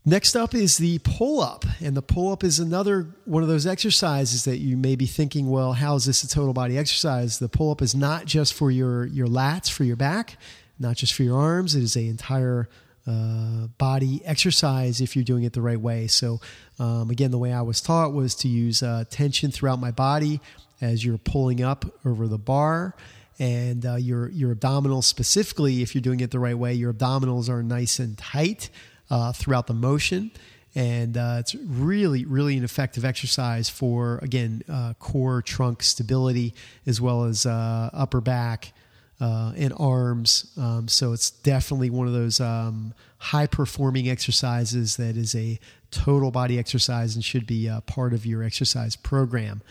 Next 0.04 0.36
up 0.36 0.56
is 0.56 0.78
the 0.78 1.00
pull 1.00 1.42
up. 1.42 1.64
And 1.80 1.96
the 1.96 2.02
pull 2.02 2.32
up 2.32 2.44
is 2.44 2.60
another 2.60 3.08
one 3.26 3.44
of 3.44 3.50
those 3.50 3.68
exercises 3.68 4.46
that 4.46 4.58
you 4.58 4.76
may 4.76 4.96
be 4.96 5.06
thinking, 5.06 5.50
well, 5.50 5.74
how 5.74 5.96
is 5.96 6.06
this 6.06 6.24
a 6.24 6.28
total 6.28 6.54
body 6.54 6.78
exercise? 6.78 7.38
The 7.38 7.50
pull 7.50 7.70
up 7.70 7.82
is 7.82 7.94
not 7.94 8.26
just 8.26 8.54
for 8.54 8.72
your, 8.72 9.06
your 9.06 9.28
lats, 9.28 9.70
for 9.70 9.84
your 9.84 9.96
back, 9.96 10.38
not 10.80 10.96
just 10.96 11.14
for 11.14 11.22
your 11.22 11.38
arms. 11.38 11.76
It 11.76 11.84
is 11.84 11.96
an 11.96 12.08
entire 12.08 12.68
uh, 13.06 13.68
body 13.78 14.22
exercise 14.26 15.02
if 15.02 15.16
you're 15.16 15.26
doing 15.26 15.44
it 15.44 15.54
the 15.54 15.62
right 15.62 15.80
way. 15.80 16.08
So, 16.08 16.42
um, 16.80 17.12
again, 17.12 17.30
the 17.30 17.38
way 17.38 17.54
I 17.54 17.62
was 17.62 17.80
taught 17.80 18.12
was 18.12 18.34
to 18.36 18.48
use 18.48 18.82
uh, 18.82 19.04
tension 19.10 19.52
throughout 19.52 19.80
my 19.80 19.92
body 19.92 20.42
as 20.82 21.06
you're 21.06 21.20
pulling 21.20 21.62
up 21.62 21.86
over 22.06 22.28
the 22.28 22.40
bar 22.40 22.96
and 23.42 23.86
uh, 23.86 23.96
your 23.96 24.30
your 24.30 24.56
abdominals 24.56 25.06
specifically 25.06 25.82
if 25.82 25.96
you're 25.96 26.02
doing 26.02 26.20
it 26.22 26.32
the 26.32 26.40
right 26.40 26.58
way 26.58 26.74
your 26.74 26.94
abdominals 26.94 27.50
are 27.50 27.64
nice 27.64 28.00
and 28.00 28.18
tight 28.18 28.70
uh, 29.10 29.34
throughout 29.34 29.68
the 29.68 29.74
motion 29.74 30.32
and 30.74 31.18
uh, 31.18 31.38
it's 31.40 31.54
really, 31.56 32.24
really 32.26 32.56
an 32.58 32.64
effective 32.64 33.04
exercise 33.04 33.70
for 33.70 34.20
again 34.22 34.64
uh, 34.70 34.94
core 35.00 35.42
trunk 35.42 35.84
stability 35.84 36.54
as 36.86 37.02
well 37.02 37.26
as 37.26 37.46
uh, 37.46 37.90
upper 37.92 38.22
back 38.22 38.72
uh, 39.20 39.54
and 39.58 39.74
arms. 39.78 40.52
Um, 40.58 40.88
so 40.88 41.12
it's 41.14 41.30
definitely 41.30 41.90
one 41.90 42.08
of 42.08 42.14
those 42.14 42.40
um, 42.40 42.94
high 43.18 43.48
performing 43.48 44.10
exercises 44.10 44.96
that 44.96 45.18
is 45.18 45.36
a 45.36 45.60
total 45.92 46.32
body 46.32 46.58
exercise 46.58 47.16
and 47.16 47.26
should 47.26 47.46
be 47.46 47.70
part 47.86 48.14
of 48.14 48.26
your 48.26 48.42
exercise 48.42 48.96
program. 48.96 49.62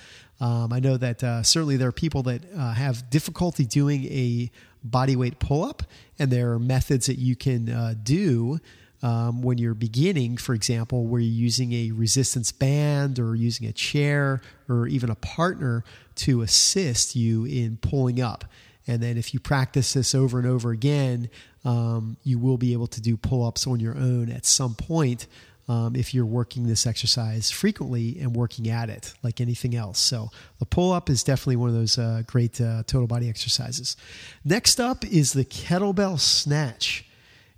Um, 0.41 0.73
I 0.73 0.81
know 0.81 0.97
that 0.97 1.23
uh, 1.23 1.43
certainly 1.43 1.77
there 1.77 1.89
are 1.89 1.93
people 1.93 2.23
that 2.25 2.43
uh, 2.57 2.73
have 2.73 3.11
difficulty 3.11 3.65
doing 3.67 4.05
a 4.07 4.51
body 4.83 5.17
weight 5.17 5.39
pull 5.39 5.63
up, 5.63 5.83
and 6.19 6.31
there 6.31 6.53
are 6.53 6.59
methods 6.59 7.07
that 7.07 7.19
you 7.19 7.37
can 7.37 7.69
uh, 7.69 7.95
do 8.03 8.59
um, 9.03 9.43
when 9.43 9.59
you're 9.59 9.75
beginning, 9.75 10.37
for 10.37 10.55
example, 10.55 11.07
where 11.07 11.21
you're 11.21 11.33
using 11.33 11.73
a 11.73 11.91
resistance 11.91 12.53
band 12.53 13.19
or 13.19 13.35
using 13.35 13.67
a 13.67 13.73
chair 13.73 14.41
or 14.69 14.87
even 14.87 15.11
a 15.11 15.15
partner 15.15 15.85
to 16.17 16.43
assist 16.43 17.17
you 17.17 17.45
in 17.45 17.79
pulling 17.79 18.21
up. 18.21 18.45
And 18.87 19.03
then 19.03 19.17
if 19.17 19.33
you 19.33 19.41
practice 19.41 19.93
this 19.93 20.15
over 20.15 20.39
and 20.39 20.49
over 20.49 20.71
again, 20.71 21.31
um, 21.65 22.17
you 22.25 22.39
will 22.39 22.57
be 22.57 22.73
able 22.73 22.87
to 22.89 23.01
do 23.01 23.17
pull 23.17 23.47
ups 23.47 23.67
on 23.67 23.81
your 23.81 23.97
own 23.97 24.31
at 24.31 24.45
some 24.47 24.75
point. 24.75 25.27
Um, 25.71 25.95
if 25.95 26.13
you're 26.13 26.27
working 26.27 26.67
this 26.67 26.85
exercise 26.85 27.49
frequently 27.49 28.19
and 28.21 28.35
working 28.35 28.69
at 28.69 28.91
it 28.91 29.15
like 29.23 29.41
anything 29.41 29.77
else. 29.77 30.01
So, 30.01 30.31
the 30.59 30.67
pull 30.67 30.91
up 30.91 31.09
is 31.09 31.23
definitely 31.23 31.61
one 31.63 31.69
of 31.69 31.77
those 31.77 31.97
uh, 31.97 32.23
great 32.27 32.61
uh, 32.61 32.83
total 32.89 33.07
body 33.07 33.29
exercises. 33.29 33.97
Next 34.45 34.81
up 34.81 35.05
is 35.05 35.33
the 35.33 35.45
kettlebell 35.45 36.19
snatch. 36.19 37.05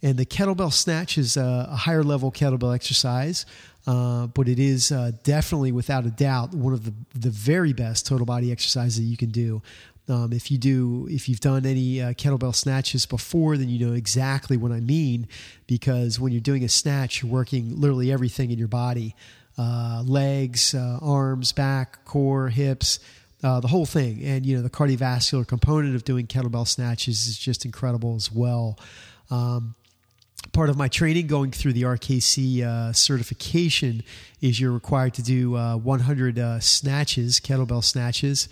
And 0.02 0.18
the 0.18 0.26
kettlebell 0.26 0.72
snatch 0.72 1.16
is 1.16 1.36
a, 1.36 1.68
a 1.70 1.76
higher 1.76 2.02
level 2.02 2.32
kettlebell 2.32 2.74
exercise, 2.74 3.46
uh, 3.86 4.26
but 4.26 4.48
it 4.48 4.58
is 4.58 4.90
uh, 4.90 5.12
definitely, 5.22 5.72
without 5.72 6.04
a 6.04 6.10
doubt, 6.10 6.52
one 6.54 6.72
of 6.72 6.84
the, 6.84 6.92
the 7.18 7.30
very 7.30 7.72
best 7.72 8.06
total 8.06 8.26
body 8.26 8.50
exercises 8.50 8.96
that 8.96 9.04
you 9.04 9.16
can 9.16 9.30
do. 9.30 9.62
Um, 10.12 10.32
if 10.32 10.50
you 10.50 10.58
do, 10.58 11.08
if 11.10 11.28
you've 11.28 11.40
done 11.40 11.64
any 11.64 12.02
uh, 12.02 12.12
kettlebell 12.12 12.54
snatches 12.54 13.06
before, 13.06 13.56
then 13.56 13.70
you 13.70 13.86
know 13.86 13.94
exactly 13.94 14.58
what 14.58 14.70
I 14.70 14.80
mean. 14.80 15.26
Because 15.66 16.20
when 16.20 16.32
you're 16.32 16.40
doing 16.42 16.64
a 16.64 16.68
snatch, 16.68 17.22
you're 17.22 17.32
working 17.32 17.80
literally 17.80 18.12
everything 18.12 18.50
in 18.50 18.58
your 18.58 18.68
body: 18.68 19.16
uh, 19.56 20.02
legs, 20.06 20.74
uh, 20.74 20.98
arms, 21.00 21.52
back, 21.52 22.04
core, 22.04 22.48
hips, 22.48 22.98
uh, 23.42 23.60
the 23.60 23.68
whole 23.68 23.86
thing. 23.86 24.22
And 24.22 24.44
you 24.44 24.54
know 24.54 24.62
the 24.62 24.70
cardiovascular 24.70 25.46
component 25.46 25.96
of 25.96 26.04
doing 26.04 26.26
kettlebell 26.26 26.68
snatches 26.68 27.26
is 27.26 27.38
just 27.38 27.64
incredible 27.64 28.14
as 28.14 28.30
well. 28.30 28.78
Um, 29.30 29.74
part 30.52 30.68
of 30.68 30.76
my 30.76 30.88
training 30.88 31.26
going 31.26 31.52
through 31.52 31.72
the 31.72 31.82
RKC 31.82 32.62
uh, 32.62 32.92
certification 32.92 34.02
is 34.42 34.60
you're 34.60 34.72
required 34.72 35.14
to 35.14 35.22
do 35.22 35.56
uh, 35.56 35.76
100 35.76 36.38
uh, 36.38 36.60
snatches, 36.60 37.40
kettlebell 37.40 37.82
snatches, 37.82 38.48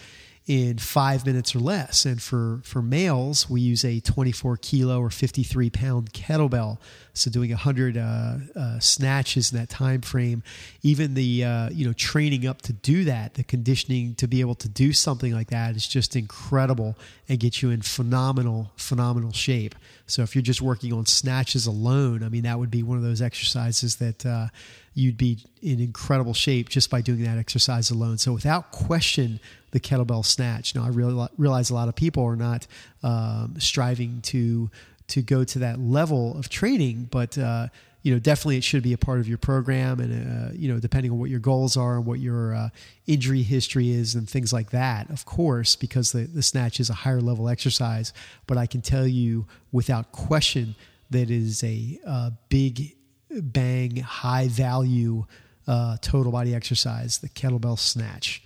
in 0.46 0.78
five 0.78 1.24
minutes 1.26 1.54
or 1.54 1.60
less. 1.60 2.04
And 2.04 2.20
for, 2.20 2.60
for 2.64 2.82
males, 2.82 3.48
we 3.48 3.60
use 3.60 3.84
a 3.84 4.00
24 4.00 4.56
kilo 4.56 5.00
or 5.00 5.10
53 5.10 5.70
pound 5.70 6.12
kettlebell. 6.12 6.78
So 7.12 7.30
doing 7.30 7.50
100 7.50 7.96
uh, 7.96 8.36
uh, 8.56 8.78
snatches 8.78 9.52
in 9.52 9.58
that 9.58 9.68
time 9.68 10.00
frame, 10.00 10.42
even 10.82 11.14
the 11.14 11.44
uh, 11.44 11.70
you 11.70 11.86
know 11.86 11.92
training 11.92 12.46
up 12.46 12.62
to 12.62 12.72
do 12.72 13.04
that, 13.04 13.34
the 13.34 13.44
conditioning 13.44 14.14
to 14.16 14.26
be 14.26 14.40
able 14.40 14.54
to 14.56 14.68
do 14.68 14.92
something 14.92 15.34
like 15.34 15.50
that 15.50 15.76
is 15.76 15.86
just 15.86 16.16
incredible 16.16 16.96
and 17.28 17.38
gets 17.38 17.62
you 17.62 17.70
in 17.70 17.82
phenomenal 17.82 18.72
phenomenal 18.76 19.32
shape. 19.32 19.74
So 20.06 20.22
if 20.22 20.34
you're 20.34 20.42
just 20.42 20.62
working 20.62 20.92
on 20.92 21.06
snatches 21.06 21.66
alone, 21.66 22.22
I 22.22 22.28
mean 22.28 22.42
that 22.42 22.58
would 22.58 22.70
be 22.70 22.82
one 22.82 22.96
of 22.96 23.02
those 23.04 23.20
exercises 23.20 23.96
that 23.96 24.24
uh, 24.24 24.46
you'd 24.94 25.16
be 25.16 25.38
in 25.62 25.80
incredible 25.80 26.34
shape 26.34 26.68
just 26.68 26.90
by 26.90 27.00
doing 27.00 27.22
that 27.24 27.38
exercise 27.38 27.90
alone. 27.90 28.18
So 28.18 28.32
without 28.32 28.70
question, 28.70 29.40
the 29.72 29.80
kettlebell 29.80 30.24
snatch. 30.24 30.74
Now 30.74 30.84
I 30.84 30.88
really 30.88 31.28
realize 31.36 31.70
a 31.70 31.74
lot 31.74 31.88
of 31.88 31.94
people 31.94 32.24
are 32.24 32.36
not 32.36 32.66
um, 33.02 33.56
striving 33.58 34.20
to 34.22 34.70
to 35.08 35.22
go 35.22 35.42
to 35.42 35.58
that 35.58 35.80
level 35.80 36.38
of 36.38 36.48
training, 36.48 37.08
but 37.10 37.36
uh, 37.36 37.68
you 38.02 38.12
know 38.12 38.18
definitely 38.18 38.56
it 38.56 38.64
should 38.64 38.82
be 38.82 38.92
a 38.92 38.98
part 38.98 39.20
of 39.20 39.28
your 39.28 39.38
program, 39.38 40.00
and 40.00 40.12
uh, 40.12 40.52
you 40.54 40.72
know 40.72 40.78
depending 40.78 41.10
on 41.10 41.18
what 41.18 41.30
your 41.30 41.40
goals 41.40 41.76
are 41.76 41.96
and 41.96 42.06
what 42.06 42.20
your 42.20 42.54
uh, 42.54 42.68
injury 43.06 43.42
history 43.42 43.90
is 43.90 44.14
and 44.14 44.28
things 44.28 44.52
like 44.52 44.70
that. 44.70 45.10
Of 45.10 45.24
course, 45.24 45.76
because 45.76 46.12
the 46.12 46.24
the 46.24 46.42
snatch 46.42 46.80
is 46.80 46.90
a 46.90 46.94
higher 46.94 47.20
level 47.20 47.48
exercise, 47.48 48.12
but 48.46 48.56
I 48.56 48.66
can 48.66 48.80
tell 48.80 49.06
you 49.06 49.46
without 49.72 50.12
question 50.12 50.74
that 51.10 51.28
is 51.28 51.62
a, 51.64 51.98
a 52.06 52.32
big 52.48 52.94
bang, 53.30 53.96
high 53.96 54.48
value 54.48 55.26
uh, 55.66 55.96
total 56.00 56.32
body 56.32 56.54
exercise, 56.54 57.18
the 57.18 57.28
kettlebell 57.28 57.78
snatch. 57.78 58.42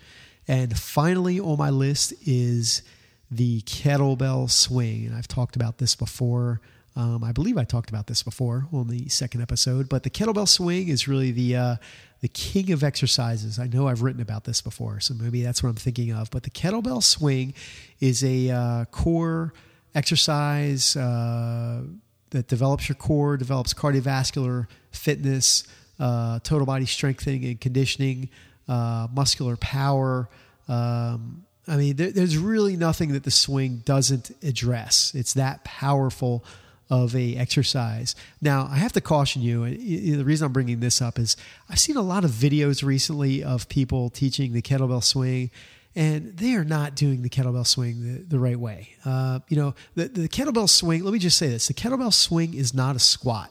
And 0.46 0.76
finally 0.78 1.40
on 1.40 1.58
my 1.58 1.70
list 1.70 2.12
is 2.26 2.82
the 3.30 3.62
kettlebell 3.62 4.50
swing. 4.50 5.06
And 5.06 5.14
I've 5.14 5.28
talked 5.28 5.56
about 5.56 5.78
this 5.78 5.94
before. 5.94 6.60
Um, 6.96 7.24
I 7.24 7.32
believe 7.32 7.58
I 7.58 7.64
talked 7.64 7.90
about 7.90 8.06
this 8.06 8.22
before 8.22 8.68
on 8.72 8.88
the 8.88 9.08
second 9.08 9.40
episode, 9.40 9.88
but 9.88 10.04
the 10.04 10.10
kettlebell 10.10 10.46
swing 10.46 10.88
is 10.88 11.08
really 11.08 11.32
the 11.32 11.56
uh, 11.56 11.76
the 12.20 12.28
king 12.28 12.70
of 12.70 12.84
exercises. 12.84 13.58
I 13.58 13.66
know 13.66 13.88
I've 13.88 14.02
written 14.02 14.22
about 14.22 14.44
this 14.44 14.62
before, 14.62 15.00
so 15.00 15.12
maybe 15.12 15.42
that's 15.42 15.62
what 15.62 15.70
I'm 15.70 15.74
thinking 15.74 16.12
of. 16.12 16.30
But 16.30 16.44
the 16.44 16.50
kettlebell 16.50 17.02
swing 17.02 17.52
is 17.98 18.22
a 18.22 18.50
uh, 18.50 18.84
core 18.86 19.52
exercise 19.94 20.96
uh, 20.96 21.82
that 22.30 22.48
develops 22.48 22.88
your 22.88 22.96
core, 22.96 23.36
develops 23.36 23.74
cardiovascular 23.74 24.68
fitness, 24.92 25.64
uh, 25.98 26.38
total 26.44 26.64
body 26.64 26.86
strengthening 26.86 27.44
and 27.44 27.60
conditioning, 27.60 28.28
uh, 28.68 29.08
muscular 29.12 29.56
power. 29.56 30.28
Um, 30.68 31.44
I 31.66 31.76
mean, 31.76 31.96
there, 31.96 32.10
there's 32.10 32.36
really 32.36 32.76
nothing 32.76 33.12
that 33.12 33.24
the 33.24 33.30
swing 33.30 33.82
doesn't 33.84 34.30
address. 34.42 35.12
It's 35.14 35.34
that 35.34 35.64
powerful 35.64 36.44
of 36.90 37.16
a 37.16 37.36
exercise. 37.36 38.14
Now, 38.42 38.68
I 38.70 38.76
have 38.76 38.92
to 38.92 39.00
caution 39.00 39.42
you. 39.42 39.64
The 39.66 40.22
reason 40.22 40.46
I'm 40.46 40.52
bringing 40.52 40.80
this 40.80 41.00
up 41.00 41.18
is 41.18 41.36
I've 41.68 41.80
seen 41.80 41.96
a 41.96 42.02
lot 42.02 42.24
of 42.24 42.30
videos 42.30 42.84
recently 42.84 43.42
of 43.42 43.68
people 43.68 44.10
teaching 44.10 44.52
the 44.52 44.60
kettlebell 44.60 45.02
swing, 45.02 45.50
and 45.96 46.36
they 46.36 46.54
are 46.54 46.64
not 46.64 46.94
doing 46.94 47.22
the 47.22 47.30
kettlebell 47.30 47.66
swing 47.66 48.02
the, 48.02 48.22
the 48.24 48.38
right 48.38 48.58
way. 48.58 48.90
Uh, 49.04 49.40
you 49.48 49.56
know, 49.56 49.74
the, 49.94 50.08
the 50.08 50.28
kettlebell 50.28 50.68
swing, 50.68 51.02
let 51.04 51.12
me 51.12 51.18
just 51.18 51.38
say 51.38 51.48
this 51.48 51.68
the 51.68 51.74
kettlebell 51.74 52.12
swing 52.12 52.52
is 52.52 52.74
not 52.74 52.96
a 52.96 53.00
squat, 53.00 53.50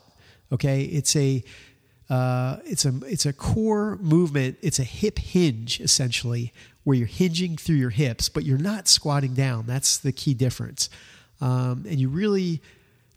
okay? 0.52 0.84
It's 0.84 1.16
a 1.16 1.44
uh, 2.10 2.58
it's 2.66 2.86
a 2.86 2.94
it's 3.06 3.26
a 3.26 3.34
core 3.34 3.98
movement. 4.02 4.58
It's 4.62 4.80
a 4.80 4.84
hip 4.84 5.20
hinge 5.20 5.80
essentially, 5.80 6.54
where 6.84 6.98
you're 6.98 7.08
hinging 7.08 7.58
through 7.58 7.78
your 7.78 7.90
hips, 7.90 8.30
but 8.30 8.44
you're 8.44 8.58
not 8.58 8.88
squatting 8.88 9.34
down. 9.34 9.66
That's 9.66 9.98
the 9.98 10.12
key 10.12 10.34
difference. 10.34 10.90
Um, 11.42 11.86
and 11.90 12.00
you 12.00 12.10
really, 12.10 12.62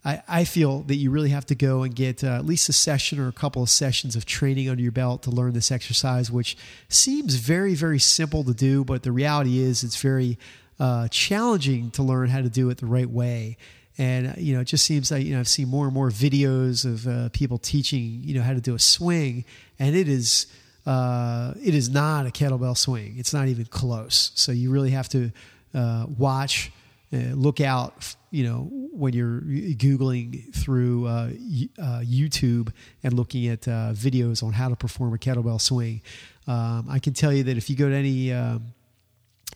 I, 0.04 0.22
I, 0.26 0.44
feel 0.44 0.80
that 0.82 0.96
you 0.96 1.10
really 1.10 1.28
have 1.30 1.46
to 1.46 1.54
go 1.54 1.82
and 1.82 1.94
get 1.94 2.24
uh, 2.24 2.34
at 2.34 2.44
least 2.44 2.68
a 2.68 2.72
session 2.72 3.20
or 3.20 3.28
a 3.28 3.32
couple 3.32 3.62
of 3.62 3.70
sessions 3.70 4.16
of 4.16 4.24
training 4.24 4.68
under 4.68 4.82
your 4.82 4.92
belt 4.92 5.22
to 5.24 5.30
learn 5.30 5.52
this 5.52 5.70
exercise, 5.70 6.30
which 6.30 6.56
seems 6.88 7.36
very, 7.36 7.74
very 7.74 8.00
simple 8.00 8.42
to 8.44 8.54
do, 8.54 8.84
but 8.84 9.02
the 9.02 9.12
reality 9.12 9.58
is 9.58 9.84
it's 9.84 10.00
very 10.00 10.38
uh, 10.80 11.08
challenging 11.08 11.90
to 11.92 12.02
learn 12.02 12.28
how 12.28 12.40
to 12.40 12.48
do 12.48 12.68
it 12.70 12.78
the 12.78 12.86
right 12.86 13.08
way. 13.10 13.56
And 13.98 14.36
you 14.36 14.54
know, 14.54 14.60
it 14.60 14.66
just 14.66 14.84
seems 14.84 15.10
like 15.10 15.24
you 15.24 15.34
know 15.34 15.40
I've 15.40 15.48
seen 15.48 15.68
more 15.68 15.86
and 15.86 15.94
more 15.94 16.10
videos 16.10 16.84
of 16.84 17.06
uh, 17.06 17.28
people 17.30 17.58
teaching 17.58 18.20
you 18.22 18.34
know 18.34 18.42
how 18.42 18.52
to 18.52 18.60
do 18.60 18.74
a 18.74 18.78
swing, 18.78 19.44
and 19.78 19.96
it 19.96 20.08
is 20.08 20.46
uh, 20.86 21.52
it 21.62 21.74
is 21.74 21.88
not 21.88 22.26
a 22.26 22.30
kettlebell 22.30 22.76
swing. 22.76 23.14
It's 23.18 23.34
not 23.34 23.48
even 23.48 23.64
close. 23.66 24.30
So 24.34 24.52
you 24.52 24.70
really 24.70 24.90
have 24.90 25.08
to 25.10 25.32
uh, 25.74 26.06
watch, 26.16 26.70
uh, 27.12 27.16
look 27.34 27.60
out, 27.60 28.14
you 28.30 28.44
know, 28.44 28.68
when 28.92 29.12
you're 29.12 29.40
googling 29.40 30.54
through 30.54 31.06
uh, 31.06 31.30
uh, 31.78 32.00
YouTube 32.00 32.72
and 33.02 33.14
looking 33.14 33.48
at 33.48 33.66
uh, 33.66 33.92
videos 33.92 34.42
on 34.42 34.52
how 34.52 34.68
to 34.68 34.76
perform 34.76 35.12
a 35.12 35.18
kettlebell 35.18 35.60
swing. 35.60 36.02
Um, 36.46 36.86
I 36.88 37.00
can 37.00 37.14
tell 37.14 37.32
you 37.32 37.42
that 37.44 37.56
if 37.56 37.68
you 37.68 37.76
go 37.76 37.88
to 37.88 37.94
any 37.94 38.32
um, 38.32 38.72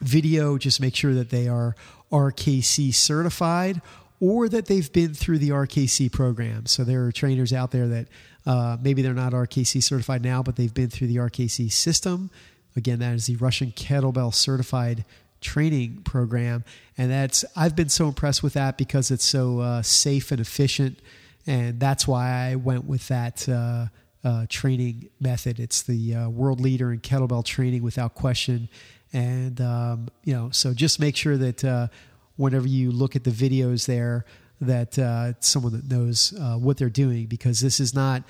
video, 0.01 0.59
just 0.59 0.81
make 0.81 0.97
sure 0.97 1.15
that 1.15 1.31
they 1.31 1.47
are 1.47 1.77
RKC 2.11 2.93
certified 2.93 3.81
or 4.21 4.49
that 4.49 4.67
they've 4.67 4.93
been 4.93 5.15
through 5.15 5.39
the 5.39 5.51
RKC 5.51 6.13
program. 6.13 6.67
So 6.67 6.85
there 6.85 7.05
are 7.05 7.13
trainers 7.13 7.53
out 7.53 7.71
there 7.71 7.89
that 7.89 8.09
uh, 8.47 8.77
maybe 8.81 9.03
they're 9.03 9.15
not 9.15 9.33
RKC 9.33 9.83
certified 9.83 10.23
now, 10.23 10.43
but 10.43 10.57
they've 10.57 10.73
been 10.73 10.91
through 10.91 11.09
the 11.09 11.17
RKC 11.17 11.73
system. 11.73 12.31
Again, 12.77 12.99
that 13.01 13.15
is 13.15 13.27
the 13.27 13.37
Russian 13.37 13.73
Kettlebell 13.73 14.33
Certified 14.35 15.05
Training 15.41 16.03
Program, 16.03 16.65
and 16.99 17.11
that's 17.11 17.45
I've 17.57 17.75
been 17.75 17.89
so 17.89 18.09
impressed 18.09 18.43
with 18.43 18.53
that 18.53 18.77
because 18.77 19.11
it's 19.11 19.25
so 19.25 19.61
uh, 19.61 19.83
safe 19.83 20.31
and 20.31 20.41
efficient, 20.41 21.01
and 21.47 21.81
that's 21.81 22.07
why 22.07 22.31
I 22.31 22.57
went 22.57 22.85
with 22.85 23.09
that. 23.09 23.49
Uh, 23.49 23.87
uh, 24.23 24.45
training 24.51 25.09
method. 25.19 25.59
It's 25.59 25.81
the 25.81 26.15
uh, 26.15 26.29
world 26.29 26.61
leader 26.61 26.93
in 26.93 27.01
kettlebell 27.01 27.43
training 27.43 27.83
without 27.83 28.15
question. 28.15 28.69
And, 29.13 29.61
um, 29.61 30.09
you 30.25 30.35
know, 30.35 30.51
so 30.51 30.75
just 30.75 31.01
make 31.01 31.17
sure 31.17 31.37
that 31.37 31.65
uh, 31.65 31.89
whenever 32.41 32.67
you 32.67 32.91
look 32.91 33.15
at 33.15 33.25
the 33.25 33.31
videos 33.31 33.87
there, 33.87 34.25
that 34.63 34.99
uh, 34.99 35.33
someone 35.41 35.73
that 35.73 35.91
knows 35.91 36.35
uh, 36.41 36.55
what 36.55 36.79
they're 36.79 36.89
doing 36.89 37.27
because 37.27 37.61
this 37.61 37.81
is 37.81 37.95
not 37.95 38.23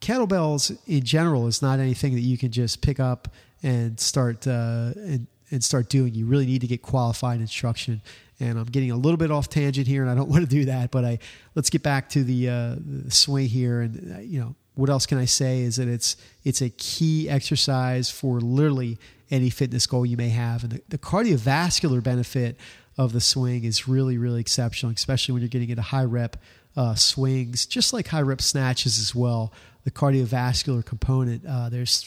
kettlebells 0.00 0.76
in 0.86 1.04
general 1.04 1.46
is 1.46 1.62
not 1.62 1.78
anything 1.78 2.14
that 2.14 2.20
you 2.20 2.36
can 2.36 2.50
just 2.50 2.82
pick 2.82 2.98
up 2.98 3.28
and 3.62 3.98
start 3.98 4.46
uh, 4.46 4.90
and, 4.96 5.26
and 5.50 5.62
start 5.62 5.88
doing. 5.88 6.12
You 6.12 6.26
really 6.26 6.46
need 6.46 6.60
to 6.62 6.66
get 6.66 6.82
qualified 6.82 7.40
instruction. 7.40 8.02
And 8.40 8.58
I'm 8.58 8.66
getting 8.66 8.90
a 8.90 8.96
little 8.96 9.16
bit 9.16 9.30
off 9.30 9.48
tangent 9.48 9.86
here, 9.86 10.02
and 10.02 10.10
I 10.10 10.16
don't 10.16 10.28
want 10.34 10.42
to 10.42 10.50
do 10.50 10.64
that. 10.64 10.90
But 10.90 11.04
I 11.04 11.18
let's 11.54 11.70
get 11.70 11.84
back 11.84 12.08
to 12.10 12.24
the, 12.24 12.48
uh, 12.48 12.76
the 12.84 13.10
swing 13.10 13.46
here, 13.46 13.82
and 13.82 14.16
uh, 14.16 14.20
you 14.20 14.40
know 14.40 14.56
what 14.74 14.88
else 14.90 15.06
can 15.06 15.18
I 15.18 15.26
say 15.26 15.60
is 15.60 15.76
that 15.76 15.86
it's 15.86 16.16
it's 16.44 16.60
a 16.60 16.70
key 16.70 17.28
exercise 17.28 18.10
for 18.10 18.40
literally 18.40 18.98
any 19.30 19.50
fitness 19.50 19.86
goal 19.86 20.04
you 20.04 20.16
may 20.16 20.30
have, 20.30 20.64
and 20.64 20.72
the, 20.72 20.82
the 20.88 20.98
cardiovascular 20.98 22.02
benefit 22.02 22.56
of 22.96 23.12
the 23.12 23.20
swing 23.20 23.64
is 23.64 23.88
really 23.88 24.18
really 24.18 24.40
exceptional, 24.40 24.92
especially 24.92 25.32
when 25.32 25.42
you're 25.42 25.48
getting 25.48 25.70
into 25.70 25.82
high 25.82 26.04
rep 26.04 26.36
uh, 26.76 26.94
swings, 26.94 27.66
just 27.66 27.92
like 27.92 28.08
high 28.08 28.22
rep 28.22 28.40
snatches 28.40 28.98
as 28.98 29.14
well. 29.14 29.52
The 29.84 29.90
cardiovascular 29.90 30.84
component, 30.84 31.44
uh, 31.46 31.68
there's 31.68 32.06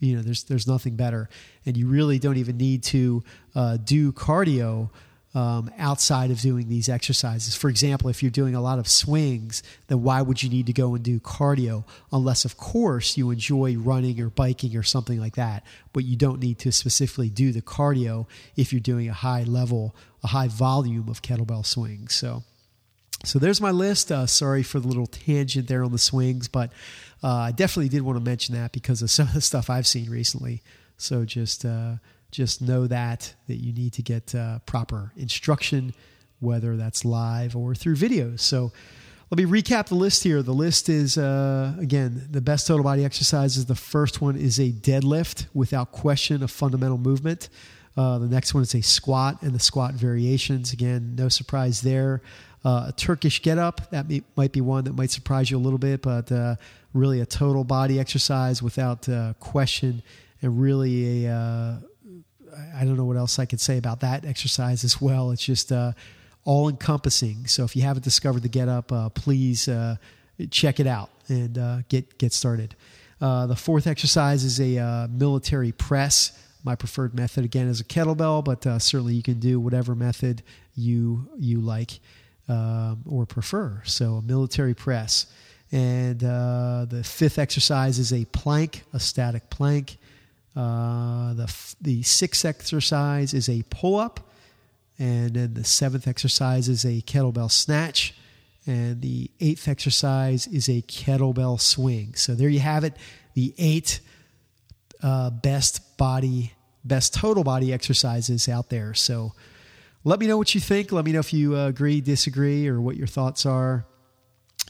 you 0.00 0.16
know 0.16 0.22
there's 0.22 0.44
there's 0.44 0.66
nothing 0.66 0.96
better, 0.96 1.28
and 1.66 1.76
you 1.76 1.86
really 1.86 2.18
don't 2.18 2.36
even 2.36 2.56
need 2.56 2.82
to 2.84 3.22
uh, 3.54 3.76
do 3.76 4.12
cardio. 4.12 4.90
Um, 5.36 5.68
outside 5.78 6.30
of 6.30 6.40
doing 6.40 6.68
these 6.68 6.88
exercises. 6.88 7.56
For 7.56 7.68
example, 7.68 8.08
if 8.08 8.22
you're 8.22 8.30
doing 8.30 8.54
a 8.54 8.60
lot 8.60 8.78
of 8.78 8.86
swings, 8.86 9.64
then 9.88 10.04
why 10.04 10.22
would 10.22 10.44
you 10.44 10.48
need 10.48 10.66
to 10.66 10.72
go 10.72 10.94
and 10.94 11.02
do 11.02 11.18
cardio? 11.18 11.82
Unless, 12.12 12.44
of 12.44 12.56
course, 12.56 13.16
you 13.16 13.32
enjoy 13.32 13.76
running 13.76 14.20
or 14.20 14.30
biking 14.30 14.76
or 14.76 14.84
something 14.84 15.18
like 15.18 15.34
that. 15.34 15.64
But 15.92 16.04
you 16.04 16.14
don't 16.14 16.38
need 16.38 16.60
to 16.60 16.70
specifically 16.70 17.30
do 17.30 17.50
the 17.50 17.62
cardio 17.62 18.28
if 18.54 18.72
you're 18.72 18.78
doing 18.78 19.08
a 19.08 19.12
high 19.12 19.42
level, 19.42 19.96
a 20.22 20.28
high 20.28 20.46
volume 20.46 21.08
of 21.08 21.20
kettlebell 21.20 21.66
swings. 21.66 22.14
So, 22.14 22.44
so 23.24 23.40
there's 23.40 23.60
my 23.60 23.72
list. 23.72 24.12
Uh, 24.12 24.26
sorry 24.26 24.62
for 24.62 24.78
the 24.78 24.86
little 24.86 25.08
tangent 25.08 25.66
there 25.66 25.82
on 25.82 25.90
the 25.90 25.98
swings, 25.98 26.46
but 26.46 26.70
uh, 27.24 27.48
I 27.48 27.50
definitely 27.50 27.88
did 27.88 28.02
want 28.02 28.18
to 28.20 28.24
mention 28.24 28.54
that 28.54 28.70
because 28.70 29.02
of 29.02 29.10
some 29.10 29.26
of 29.26 29.34
the 29.34 29.40
stuff 29.40 29.68
I've 29.68 29.88
seen 29.88 30.08
recently. 30.08 30.62
So 30.96 31.24
just 31.24 31.64
uh, 31.64 31.94
just 32.34 32.60
know 32.60 32.86
that 32.88 33.32
that 33.46 33.56
you 33.56 33.72
need 33.72 33.92
to 33.94 34.02
get 34.02 34.34
uh, 34.34 34.58
proper 34.66 35.12
instruction, 35.16 35.94
whether 36.40 36.76
that's 36.76 37.04
live 37.04 37.56
or 37.56 37.74
through 37.74 37.94
videos. 37.96 38.40
So 38.40 38.72
let 39.30 39.38
me 39.38 39.44
recap 39.44 39.86
the 39.86 39.94
list 39.94 40.24
here. 40.24 40.42
The 40.42 40.52
list 40.52 40.88
is 40.88 41.16
uh, 41.16 41.74
again 41.78 42.28
the 42.30 42.40
best 42.40 42.66
total 42.66 42.84
body 42.84 43.04
exercises. 43.04 43.66
The 43.66 43.74
first 43.74 44.20
one 44.20 44.36
is 44.36 44.58
a 44.58 44.70
deadlift 44.70 45.46
without 45.54 45.92
question, 45.92 46.42
a 46.42 46.48
fundamental 46.48 46.98
movement. 46.98 47.48
Uh, 47.96 48.18
the 48.18 48.26
next 48.26 48.52
one 48.52 48.62
is 48.64 48.74
a 48.74 48.82
squat 48.82 49.40
and 49.42 49.54
the 49.54 49.60
squat 49.60 49.94
variations. 49.94 50.72
Again, 50.72 51.14
no 51.16 51.28
surprise 51.28 51.80
there. 51.80 52.22
Uh, 52.64 52.86
a 52.88 52.92
Turkish 52.92 53.42
get 53.42 53.58
up, 53.58 53.90
that 53.90 54.08
may, 54.08 54.22
might 54.36 54.50
be 54.50 54.60
one 54.60 54.84
that 54.84 54.94
might 54.94 55.10
surprise 55.10 55.50
you 55.50 55.56
a 55.56 55.60
little 55.60 55.78
bit, 55.78 56.02
but 56.02 56.32
uh, 56.32 56.56
really 56.94 57.20
a 57.20 57.26
total 57.26 57.62
body 57.62 58.00
exercise 58.00 58.62
without 58.62 59.08
uh, 59.08 59.34
question, 59.38 60.02
and 60.42 60.60
really 60.60 61.26
a 61.26 61.32
uh, 61.32 61.76
I 62.74 62.84
don't 62.84 62.96
know 62.96 63.04
what 63.04 63.16
else 63.16 63.38
I 63.38 63.46
could 63.46 63.60
say 63.60 63.78
about 63.78 64.00
that 64.00 64.24
exercise 64.24 64.84
as 64.84 65.00
well. 65.00 65.30
It's 65.30 65.44
just 65.44 65.72
uh, 65.72 65.92
all 66.44 66.68
encompassing. 66.68 67.46
So 67.46 67.64
if 67.64 67.74
you 67.76 67.82
haven't 67.82 68.04
discovered 68.04 68.42
the 68.42 68.48
get 68.48 68.68
up, 68.68 68.92
uh, 68.92 69.08
please 69.10 69.68
check 70.50 70.80
it 70.80 70.86
out 70.86 71.10
and 71.28 71.84
get 71.88 72.18
get 72.18 72.32
started. 72.32 72.74
the 73.20 73.56
fourth 73.56 73.86
exercise 73.86 74.44
is 74.44 74.60
a 74.60 75.08
military 75.10 75.72
press. 75.72 76.38
My 76.64 76.74
preferred 76.74 77.14
method 77.14 77.44
again 77.44 77.68
is 77.68 77.80
a 77.80 77.84
kettlebell, 77.84 78.44
but 78.44 78.62
certainly 78.82 79.14
you 79.14 79.22
can 79.22 79.38
do 79.38 79.60
whatever 79.60 79.94
method 79.94 80.42
you 80.74 81.28
you 81.36 81.60
like 81.60 82.00
um, 82.48 83.02
or 83.06 83.24
prefer. 83.26 83.80
So 83.84 84.16
a 84.16 84.22
military 84.22 84.74
press. 84.74 85.26
And 85.72 86.22
uh, 86.22 86.86
the 86.88 87.02
fifth 87.02 87.38
exercise 87.38 87.98
is 87.98 88.12
a 88.12 88.26
plank, 88.26 88.82
a 88.92 89.00
static 89.00 89.48
plank. 89.50 89.96
Uh, 90.56 91.34
the, 91.34 91.74
the 91.80 92.02
sixth 92.02 92.44
exercise 92.44 93.34
is 93.34 93.48
a 93.48 93.62
pull 93.70 93.96
up. 93.96 94.20
And 94.98 95.34
then 95.34 95.54
the 95.54 95.64
seventh 95.64 96.06
exercise 96.06 96.68
is 96.68 96.84
a 96.84 97.02
kettlebell 97.02 97.50
snatch. 97.50 98.14
And 98.66 99.02
the 99.02 99.30
eighth 99.40 99.68
exercise 99.68 100.46
is 100.46 100.68
a 100.68 100.82
kettlebell 100.82 101.60
swing. 101.60 102.14
So 102.14 102.34
there 102.34 102.48
you 102.48 102.60
have 102.60 102.84
it 102.84 102.94
the 103.34 103.52
eight 103.58 104.00
uh, 105.02 105.30
best 105.30 105.96
body, 105.98 106.52
best 106.84 107.12
total 107.12 107.44
body 107.44 107.72
exercises 107.72 108.48
out 108.48 108.70
there. 108.70 108.94
So 108.94 109.32
let 110.04 110.20
me 110.20 110.26
know 110.26 110.38
what 110.38 110.54
you 110.54 110.60
think. 110.60 110.92
Let 110.92 111.04
me 111.04 111.12
know 111.12 111.18
if 111.18 111.32
you 111.32 111.56
uh, 111.56 111.66
agree, 111.66 112.00
disagree, 112.00 112.66
or 112.68 112.80
what 112.80 112.96
your 112.96 113.06
thoughts 113.06 113.44
are. 113.44 113.84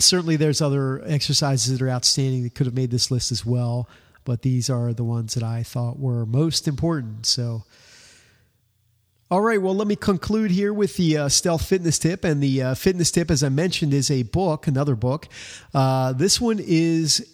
Certainly, 0.00 0.36
there's 0.36 0.60
other 0.60 1.02
exercises 1.04 1.72
that 1.72 1.84
are 1.84 1.90
outstanding 1.90 2.42
that 2.44 2.54
could 2.54 2.66
have 2.66 2.74
made 2.74 2.90
this 2.90 3.10
list 3.10 3.30
as 3.30 3.46
well, 3.46 3.88
but 4.24 4.42
these 4.42 4.70
are 4.70 4.92
the 4.92 5.04
ones 5.04 5.34
that 5.34 5.42
I 5.42 5.62
thought 5.62 5.98
were 5.98 6.26
most 6.26 6.66
important. 6.66 7.26
So, 7.26 7.64
all 9.30 9.40
right, 9.40 9.60
well, 9.60 9.74
let 9.74 9.86
me 9.86 9.96
conclude 9.96 10.50
here 10.50 10.72
with 10.72 10.96
the 10.96 11.16
uh, 11.16 11.28
Stealth 11.28 11.66
Fitness 11.66 11.98
Tip. 11.98 12.24
And 12.24 12.42
the 12.42 12.62
uh, 12.62 12.74
Fitness 12.74 13.10
Tip, 13.10 13.30
as 13.30 13.42
I 13.42 13.48
mentioned, 13.48 13.92
is 13.92 14.10
a 14.10 14.22
book, 14.22 14.66
another 14.66 14.94
book. 14.94 15.28
Uh, 15.72 16.12
this 16.12 16.40
one 16.40 16.60
is 16.62 17.26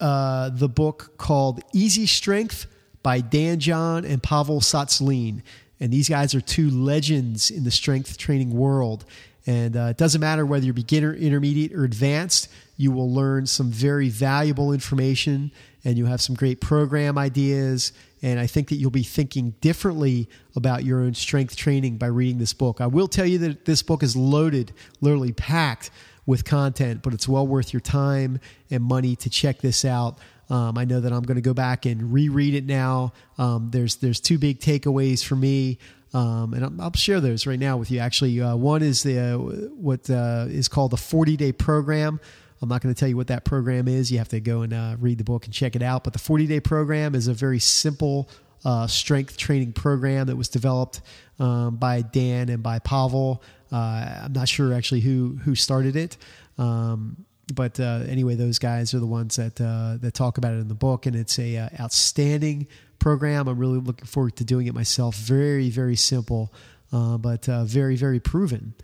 uh, 0.00 0.50
the 0.50 0.68
book 0.68 1.14
called 1.18 1.60
Easy 1.72 2.06
Strength 2.06 2.66
by 3.02 3.20
Dan 3.20 3.60
John 3.60 4.04
and 4.04 4.22
Pavel 4.22 4.60
Tsatsouline. 4.60 5.42
And 5.80 5.92
these 5.92 6.08
guys 6.08 6.34
are 6.34 6.40
two 6.40 6.70
legends 6.70 7.50
in 7.50 7.64
the 7.64 7.70
strength 7.70 8.16
training 8.16 8.52
world. 8.52 9.04
And 9.46 9.76
uh, 9.76 9.86
it 9.90 9.96
doesn't 9.96 10.20
matter 10.20 10.46
whether 10.46 10.64
you're 10.64 10.74
beginner, 10.74 11.12
intermediate, 11.12 11.72
or 11.72 11.82
advanced, 11.82 12.48
you 12.76 12.92
will 12.92 13.12
learn 13.12 13.46
some 13.46 13.70
very 13.70 14.08
valuable 14.08 14.72
information 14.72 15.50
and 15.84 15.98
you'll 15.98 16.08
have 16.08 16.20
some 16.20 16.34
great 16.36 16.60
program 16.60 17.18
ideas. 17.18 17.92
And 18.22 18.38
I 18.38 18.46
think 18.46 18.68
that 18.68 18.76
you'll 18.76 18.90
be 18.90 19.02
thinking 19.02 19.54
differently 19.60 20.28
about 20.54 20.84
your 20.84 21.00
own 21.00 21.14
strength 21.14 21.56
training 21.56 21.98
by 21.98 22.06
reading 22.06 22.38
this 22.38 22.52
book. 22.52 22.80
I 22.80 22.86
will 22.86 23.08
tell 23.08 23.26
you 23.26 23.38
that 23.38 23.64
this 23.64 23.82
book 23.82 24.02
is 24.02 24.16
loaded, 24.16 24.72
literally 25.00 25.32
packed 25.32 25.90
with 26.24 26.44
content, 26.44 27.02
but 27.02 27.12
it's 27.12 27.26
well 27.26 27.46
worth 27.46 27.72
your 27.72 27.80
time 27.80 28.38
and 28.70 28.82
money 28.84 29.16
to 29.16 29.30
check 29.30 29.58
this 29.58 29.84
out. 29.84 30.18
Um, 30.50 30.76
I 30.76 30.84
know 30.84 31.00
that 31.00 31.12
I'm 31.12 31.22
going 31.22 31.36
to 31.36 31.42
go 31.42 31.54
back 31.54 31.86
and 31.86 32.12
reread 32.12 32.54
it 32.54 32.66
now. 32.66 33.12
Um, 33.38 33.70
there's 33.70 33.96
there's 33.96 34.20
two 34.20 34.38
big 34.38 34.60
takeaways 34.60 35.24
for 35.24 35.34
me, 35.34 35.78
um, 36.12 36.52
and 36.52 36.64
I'll, 36.64 36.82
I'll, 36.82 36.92
share 36.92 37.20
those 37.20 37.46
right 37.46 37.58
now 37.58 37.78
with 37.78 37.90
you. 37.90 38.00
Actually, 38.00 38.38
uh, 38.40 38.54
one 38.54 38.82
is 38.82 39.02
the 39.02 39.18
uh, 39.18 39.38
what 39.38 40.10
uh, 40.10 40.46
is 40.48 40.68
called 40.68 40.90
the 40.90 40.96
40 40.98 41.36
day 41.36 41.52
program. 41.52 42.20
I'm 42.62 42.68
not 42.68 42.80
going 42.80 42.94
to 42.94 42.98
tell 42.98 43.08
you 43.08 43.16
what 43.16 43.26
that 43.26 43.44
program 43.44 43.88
is. 43.88 44.12
You 44.12 44.18
have 44.18 44.28
to 44.28 44.40
go 44.40 44.62
and 44.62 44.72
uh, 44.72 44.96
read 45.00 45.18
the 45.18 45.24
book 45.24 45.44
and 45.44 45.52
check 45.52 45.74
it 45.74 45.82
out. 45.82 46.04
But 46.04 46.12
the 46.12 46.18
40 46.18 46.46
day 46.46 46.60
program 46.60 47.14
is 47.14 47.26
a 47.26 47.34
very 47.34 47.58
simple 47.58 48.30
uh, 48.64 48.86
strength 48.86 49.36
training 49.36 49.72
program 49.72 50.28
that 50.28 50.36
was 50.36 50.48
developed 50.48 51.00
um, 51.40 51.76
by 51.76 52.02
Dan 52.02 52.48
and 52.48 52.62
by 52.62 52.78
Pavel. 52.78 53.42
Uh, 53.72 54.22
I'm 54.24 54.32
not 54.32 54.48
sure 54.48 54.72
actually 54.72 55.00
who 55.00 55.38
who 55.42 55.54
started 55.54 55.96
it. 55.96 56.16
Um, 56.58 57.24
but 57.52 57.80
uh, 57.80 58.04
anyway, 58.08 58.36
those 58.36 58.58
guys 58.58 58.94
are 58.94 59.00
the 59.00 59.06
ones 59.06 59.36
that 59.36 59.60
uh, 59.60 59.96
that 60.00 60.14
talk 60.14 60.38
about 60.38 60.52
it 60.52 60.58
in 60.58 60.68
the 60.68 60.74
book, 60.74 61.06
and 61.06 61.16
it's 61.16 61.38
a 61.38 61.68
outstanding 61.80 62.68
program. 62.98 63.48
I'm 63.48 63.58
really 63.58 63.80
looking 63.80 64.06
forward 64.06 64.36
to 64.36 64.44
doing 64.44 64.66
it 64.68 64.74
myself. 64.74 65.16
Very 65.16 65.68
very 65.70 65.96
simple, 65.96 66.52
uh, 66.92 67.18
but 67.18 67.48
uh, 67.48 67.64
very 67.64 67.96
very 67.96 68.20
proven. 68.20 68.74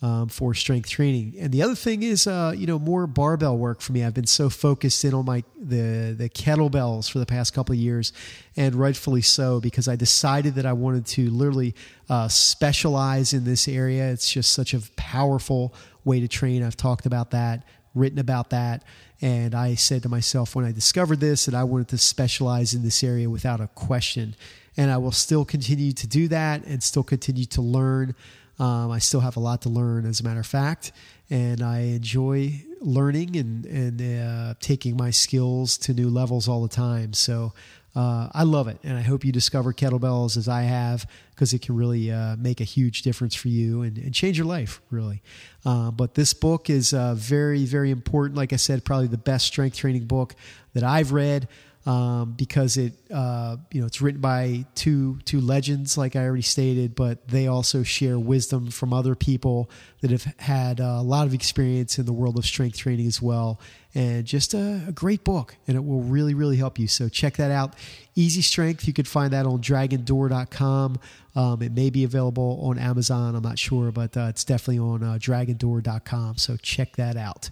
Um, 0.00 0.28
for 0.28 0.54
strength 0.54 0.88
training. 0.88 1.34
And 1.40 1.50
the 1.50 1.60
other 1.60 1.74
thing 1.74 2.04
is, 2.04 2.28
uh, 2.28 2.54
you 2.56 2.68
know, 2.68 2.78
more 2.78 3.08
barbell 3.08 3.58
work 3.58 3.80
for 3.80 3.92
me. 3.92 4.04
I've 4.04 4.14
been 4.14 4.28
so 4.28 4.48
focused 4.48 5.04
in 5.04 5.12
on 5.12 5.24
my 5.24 5.42
the 5.60 6.14
the 6.16 6.28
kettlebells 6.28 7.10
for 7.10 7.18
the 7.18 7.26
past 7.26 7.52
couple 7.52 7.72
of 7.72 7.80
years, 7.80 8.12
and 8.56 8.76
rightfully 8.76 9.22
so 9.22 9.58
because 9.58 9.88
I 9.88 9.96
decided 9.96 10.54
that 10.54 10.66
I 10.66 10.72
wanted 10.72 11.04
to 11.06 11.28
literally 11.30 11.74
uh, 12.08 12.28
specialize 12.28 13.32
in 13.32 13.42
this 13.42 13.66
area. 13.66 14.12
It's 14.12 14.30
just 14.30 14.52
such 14.52 14.72
a 14.72 14.80
powerful 14.94 15.74
way 16.04 16.20
to 16.20 16.28
train. 16.28 16.62
I've 16.62 16.76
talked 16.76 17.04
about 17.04 17.32
that 17.32 17.64
written 17.94 18.18
about 18.18 18.50
that. 18.50 18.84
And 19.20 19.54
I 19.54 19.74
said 19.74 20.02
to 20.04 20.08
myself 20.08 20.54
when 20.54 20.64
I 20.64 20.72
discovered 20.72 21.20
this 21.20 21.46
that 21.46 21.54
I 21.54 21.64
wanted 21.64 21.88
to 21.88 21.98
specialize 21.98 22.74
in 22.74 22.82
this 22.82 23.02
area 23.02 23.28
without 23.28 23.60
a 23.60 23.66
question. 23.68 24.36
And 24.76 24.90
I 24.90 24.96
will 24.96 25.12
still 25.12 25.44
continue 25.44 25.92
to 25.92 26.06
do 26.06 26.28
that 26.28 26.64
and 26.64 26.82
still 26.82 27.02
continue 27.02 27.46
to 27.46 27.60
learn. 27.60 28.14
Um, 28.58 28.90
I 28.90 28.98
still 28.98 29.20
have 29.20 29.36
a 29.36 29.40
lot 29.40 29.62
to 29.62 29.68
learn, 29.68 30.04
as 30.06 30.20
a 30.20 30.24
matter 30.24 30.40
of 30.40 30.46
fact. 30.46 30.92
And 31.30 31.62
I 31.62 31.80
enjoy 31.80 32.64
learning 32.80 33.36
and, 33.36 33.66
and 33.66 34.20
uh, 34.20 34.54
taking 34.60 34.96
my 34.96 35.10
skills 35.10 35.76
to 35.78 35.92
new 35.92 36.08
levels 36.08 36.48
all 36.48 36.62
the 36.62 36.68
time. 36.68 37.12
So 37.12 37.52
uh, 37.96 38.28
I 38.32 38.44
love 38.44 38.68
it, 38.68 38.78
and 38.84 38.96
I 38.96 39.00
hope 39.00 39.24
you 39.24 39.32
discover 39.32 39.72
kettlebells 39.72 40.36
as 40.36 40.48
I 40.48 40.62
have 40.62 41.04
because 41.30 41.52
it 41.52 41.62
can 41.62 41.74
really 41.74 42.12
uh, 42.12 42.36
make 42.36 42.60
a 42.60 42.64
huge 42.64 43.02
difference 43.02 43.34
for 43.34 43.48
you 43.48 43.82
and, 43.82 43.98
and 43.98 44.14
change 44.14 44.38
your 44.38 44.46
life, 44.46 44.80
really. 44.90 45.20
Uh, 45.64 45.90
but 45.90 46.14
this 46.14 46.32
book 46.32 46.70
is 46.70 46.92
uh, 46.92 47.14
very, 47.14 47.64
very 47.64 47.90
important. 47.90 48.36
Like 48.36 48.52
I 48.52 48.56
said, 48.56 48.84
probably 48.84 49.08
the 49.08 49.18
best 49.18 49.46
strength 49.46 49.76
training 49.76 50.04
book 50.04 50.36
that 50.74 50.84
I've 50.84 51.12
read 51.12 51.48
um, 51.86 52.34
because 52.36 52.76
it, 52.76 52.94
uh, 53.12 53.56
you 53.72 53.80
know, 53.80 53.86
it's 53.86 54.00
written 54.02 54.20
by 54.20 54.66
two 54.74 55.18
two 55.24 55.40
legends, 55.40 55.96
like 55.96 56.16
I 56.16 56.24
already 56.24 56.42
stated, 56.42 56.94
but 56.94 57.28
they 57.28 57.46
also 57.46 57.82
share 57.82 58.18
wisdom 58.18 58.70
from 58.70 58.92
other 58.92 59.14
people 59.14 59.70
that 60.00 60.10
have 60.10 60.24
had 60.38 60.80
a 60.80 61.00
lot 61.00 61.26
of 61.26 61.34
experience 61.34 61.98
in 61.98 62.06
the 62.06 62.12
world 62.12 62.38
of 62.38 62.44
strength 62.44 62.76
training 62.76 63.06
as 63.06 63.22
well 63.22 63.60
and 63.94 64.26
just 64.26 64.54
a, 64.54 64.84
a, 64.86 64.92
great 64.92 65.24
book, 65.24 65.56
and 65.66 65.76
it 65.76 65.84
will 65.84 66.02
really, 66.02 66.34
really 66.34 66.56
help 66.56 66.78
you. 66.78 66.86
So 66.86 67.08
check 67.08 67.36
that 67.38 67.50
out. 67.50 67.74
Easy 68.14 68.42
Strength, 68.42 68.86
you 68.86 68.92
could 68.92 69.08
find 69.08 69.32
that 69.32 69.46
on 69.46 69.60
dragondoor.com. 69.60 70.98
Um, 71.34 71.62
it 71.62 71.72
may 71.72 71.88
be 71.88 72.04
available 72.04 72.60
on 72.62 72.78
Amazon, 72.78 73.34
I'm 73.34 73.42
not 73.42 73.58
sure, 73.58 73.90
but 73.90 74.16
uh, 74.16 74.26
it's 74.28 74.44
definitely 74.44 74.80
on 74.80 75.02
uh, 75.02 75.18
dragondoor.com. 75.18 76.36
So 76.36 76.56
check 76.56 76.96
that 76.96 77.16
out. 77.16 77.50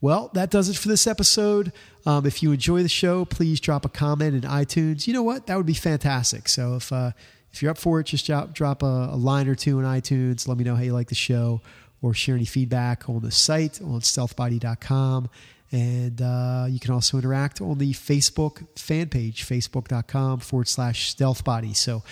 Well, 0.00 0.30
that 0.34 0.50
does 0.50 0.68
it 0.68 0.76
for 0.76 0.88
this 0.88 1.06
episode. 1.06 1.72
Um, 2.04 2.26
if 2.26 2.42
you 2.42 2.52
enjoy 2.52 2.82
the 2.82 2.88
show, 2.88 3.24
please 3.24 3.60
drop 3.60 3.84
a 3.84 3.88
comment 3.88 4.34
in 4.34 4.42
iTunes. 4.42 5.06
You 5.06 5.14
know 5.14 5.22
what? 5.22 5.46
That 5.46 5.56
would 5.56 5.66
be 5.66 5.74
fantastic. 5.74 6.48
So 6.48 6.76
if 6.76 6.92
uh, 6.92 7.12
if 7.56 7.62
you're 7.62 7.70
up 7.70 7.78
for 7.78 8.00
it, 8.00 8.04
just 8.04 8.26
drop, 8.26 8.52
drop 8.52 8.82
a, 8.82 9.08
a 9.12 9.16
line 9.16 9.48
or 9.48 9.54
two 9.54 9.78
in 9.78 9.86
iTunes. 9.86 10.46
Let 10.46 10.58
me 10.58 10.64
know 10.64 10.76
how 10.76 10.82
you 10.82 10.92
like 10.92 11.08
the 11.08 11.14
show 11.14 11.62
or 12.02 12.12
share 12.12 12.34
any 12.34 12.44
feedback 12.44 13.08
on 13.08 13.20
the 13.20 13.30
site 13.30 13.80
on 13.80 14.00
stealthbody.com. 14.00 15.30
And 15.72 16.22
uh, 16.22 16.66
you 16.68 16.78
can 16.78 16.92
also 16.92 17.16
interact 17.16 17.62
on 17.62 17.78
the 17.78 17.92
Facebook 17.92 18.78
fan 18.78 19.08
page, 19.08 19.46
facebook.com 19.46 20.40
forward 20.40 20.68
slash 20.68 21.14
stealthbody. 21.14 21.74
So 21.74 22.02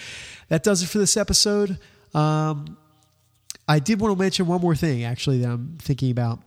that 0.49 0.63
does 0.63 0.83
it 0.83 0.87
for 0.87 0.99
this 0.99 1.17
episode. 1.17 1.79
Um, 2.15 2.79
I 3.69 3.79
did 3.79 4.01
want 4.01 4.17
to 4.17 4.23
mention 4.23 4.47
one 4.47 4.61
more 4.61 4.75
thing, 4.75 5.05
actually, 5.05 5.39
that 5.39 5.51
I'm 5.51 5.77
thinking 5.79 6.11
about. 6.11 6.41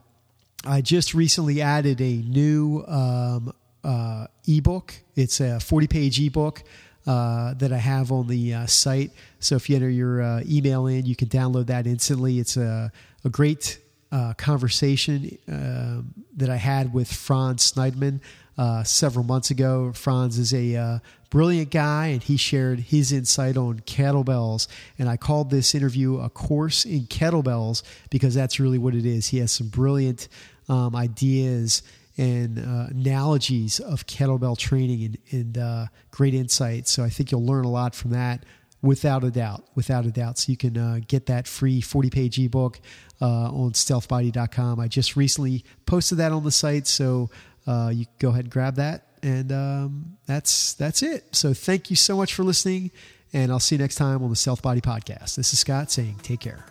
I 0.66 0.82
just 0.82 1.14
recently 1.14 1.62
added 1.62 2.02
a 2.02 2.18
new 2.18 2.84
um, 2.88 3.54
uh, 3.84 4.28
ebook. 4.48 4.94
It's 5.16 5.40
a 5.40 5.60
40 5.60 5.88
page 5.88 6.20
ebook 6.20 6.64
uh, 7.06 7.54
that 7.56 7.72
I 7.72 7.78
have 7.78 8.12
on 8.12 8.28
the 8.28 8.54
uh, 8.54 8.66
site. 8.66 9.12
So 9.40 9.56
if 9.56 9.70
you 9.70 9.76
enter 9.76 9.90
your 9.90 10.22
uh, 10.22 10.44
email 10.48 10.88
in, 10.88 11.06
you 11.06 11.16
can 11.16 11.30
download 11.30 11.68
that 11.68 11.88
instantly. 11.88 12.40
It's 12.40 12.58
a, 12.58 12.92
a 13.24 13.30
great 13.30 13.80
uh, 14.12 14.34
conversation 14.34 15.38
um, 15.48 16.14
that 16.36 16.50
I 16.50 16.58
had 16.58 16.94
with 16.94 17.12
Franz 17.12 17.72
Snideman 17.72 18.20
uh, 18.58 18.84
several 18.84 19.26
months 19.26 19.52
ago. 19.52 19.92
Franz 19.94 20.38
is 20.38 20.54
a 20.54 21.02
brilliant 21.30 21.72
guy, 21.72 22.08
and 22.08 22.24
he 22.24 22.38
shared 22.38 22.80
his 22.80 23.12
insight 23.12 23.58
on 23.58 23.80
kettlebells. 23.82 24.68
And 24.98 25.10
I 25.10 25.18
called 25.18 25.50
this 25.50 25.76
interview 25.76 26.20
a 26.20 26.30
course 26.30 26.86
in 26.86 27.02
kettlebells 27.08 27.84
because 28.10 28.34
that's 28.34 28.60
really 28.60 28.78
what 28.78 28.96
it 28.96 29.06
is. 29.06 29.28
He 29.28 29.40
has 29.40 29.52
some 29.52 29.68
brilliant 29.68 30.28
um, 30.70 30.96
ideas 30.96 31.84
and 32.18 32.58
uh, 32.58 32.88
analogies 32.90 33.80
of 33.80 34.08
kettlebell 34.08 34.58
training 34.58 35.04
and, 35.04 35.18
and 35.32 35.58
uh, 35.58 35.86
great 36.12 36.34
insights. 36.34 36.92
So 36.92 37.04
I 37.04 37.10
think 37.10 37.32
you'll 37.32 37.46
learn 37.46 37.66
a 37.66 37.70
lot 37.70 37.94
from 37.94 38.12
that 38.12 38.44
without 38.82 39.24
a 39.24 39.32
doubt, 39.32 39.64
without 39.76 40.06
a 40.06 40.12
doubt. 40.12 40.40
So 40.40 40.52
you 40.52 40.58
can 40.58 40.78
uh, 40.78 41.00
get 41.08 41.28
that 41.28 41.48
free 41.48 41.82
40 41.82 42.10
page 42.10 42.40
ebook 42.40 42.80
uh, 43.22 43.52
on 43.52 43.72
stealthbody.com. 43.72 44.80
I 44.80 44.88
just 44.88 45.16
recently 45.16 45.64
posted 45.86 46.18
that 46.20 46.32
on 46.32 46.44
the 46.44 46.52
site. 46.52 46.88
So 46.88 47.30
uh, 47.68 47.92
you 47.94 48.06
go 48.20 48.30
ahead 48.30 48.46
and 48.46 48.52
grab 48.52 48.76
that. 48.76 49.04
And 49.22 49.52
um, 49.52 50.18
that's 50.26 50.74
that's 50.76 51.02
it. 51.02 51.36
So 51.36 51.54
thank 51.54 51.90
you 51.90 51.96
so 51.96 52.16
much 52.16 52.34
for 52.34 52.44
listening, 52.44 52.92
and 53.34 53.52
I'll 53.52 53.60
see 53.60 53.76
you 53.76 53.80
next 53.80 53.96
time 53.96 54.24
on 54.24 54.30
the 54.30 54.36
Stealth 54.36 54.62
Body 54.62 54.82
Podcast. 54.82 55.36
This 55.36 55.54
is 55.54 55.60
Scott 55.60 55.92
saying, 55.92 56.20
take 56.24 56.40
care. 56.40 56.64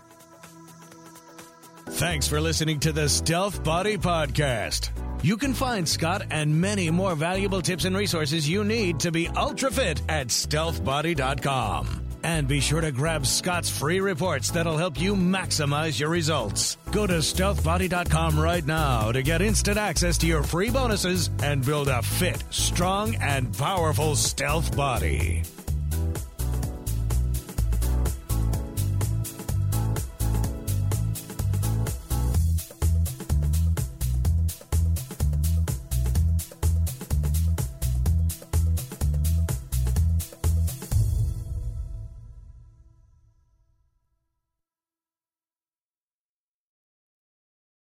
Thanks 1.89 2.27
for 2.27 2.41
listening 2.41 2.81
to 2.81 2.93
the 2.93 3.09
Stealth 3.09 3.63
Body 3.63 3.97
Podcast. 3.97 4.91
You 5.23 5.37
can 5.37 5.55
find 5.55 5.89
Scott 5.89 6.23
and 6.31 6.61
many 6.61 6.91
more 6.91 7.15
valuable 7.15 7.63
tips 7.63 7.85
and 7.85 7.97
resources 7.97 8.49
you 8.49 8.65
need 8.65 9.01
to 9.01 9.13
be 9.13 9.29
ultra 9.29 9.71
fit 9.71 10.03
at 10.09 10.29
stealthbody.com. 10.29 12.06
And 12.27 12.49
be 12.49 12.59
sure 12.59 12.81
to 12.81 12.91
grab 12.91 13.25
Scott's 13.25 13.71
free 13.71 14.01
reports 14.01 14.51
that'll 14.51 14.77
help 14.77 15.01
you 15.01 15.15
maximize 15.15 16.01
your 16.01 16.09
results. 16.09 16.77
Go 16.91 17.07
to 17.07 17.19
stealthbody.com 17.19 18.37
right 18.37 18.67
now 18.67 19.13
to 19.13 19.23
get 19.23 19.43
instant 19.43 19.79
access 19.79 20.19
to 20.19 20.27
your 20.27 20.43
free 20.43 20.71
bonuses 20.71 21.31
and 21.45 21.65
build 21.65 21.87
a 21.87 22.03
fit, 22.03 22.43
strong, 22.51 23.15
and 23.15 23.57
powerful 23.57 24.17
stealth 24.17 24.77
body. 24.77 25.45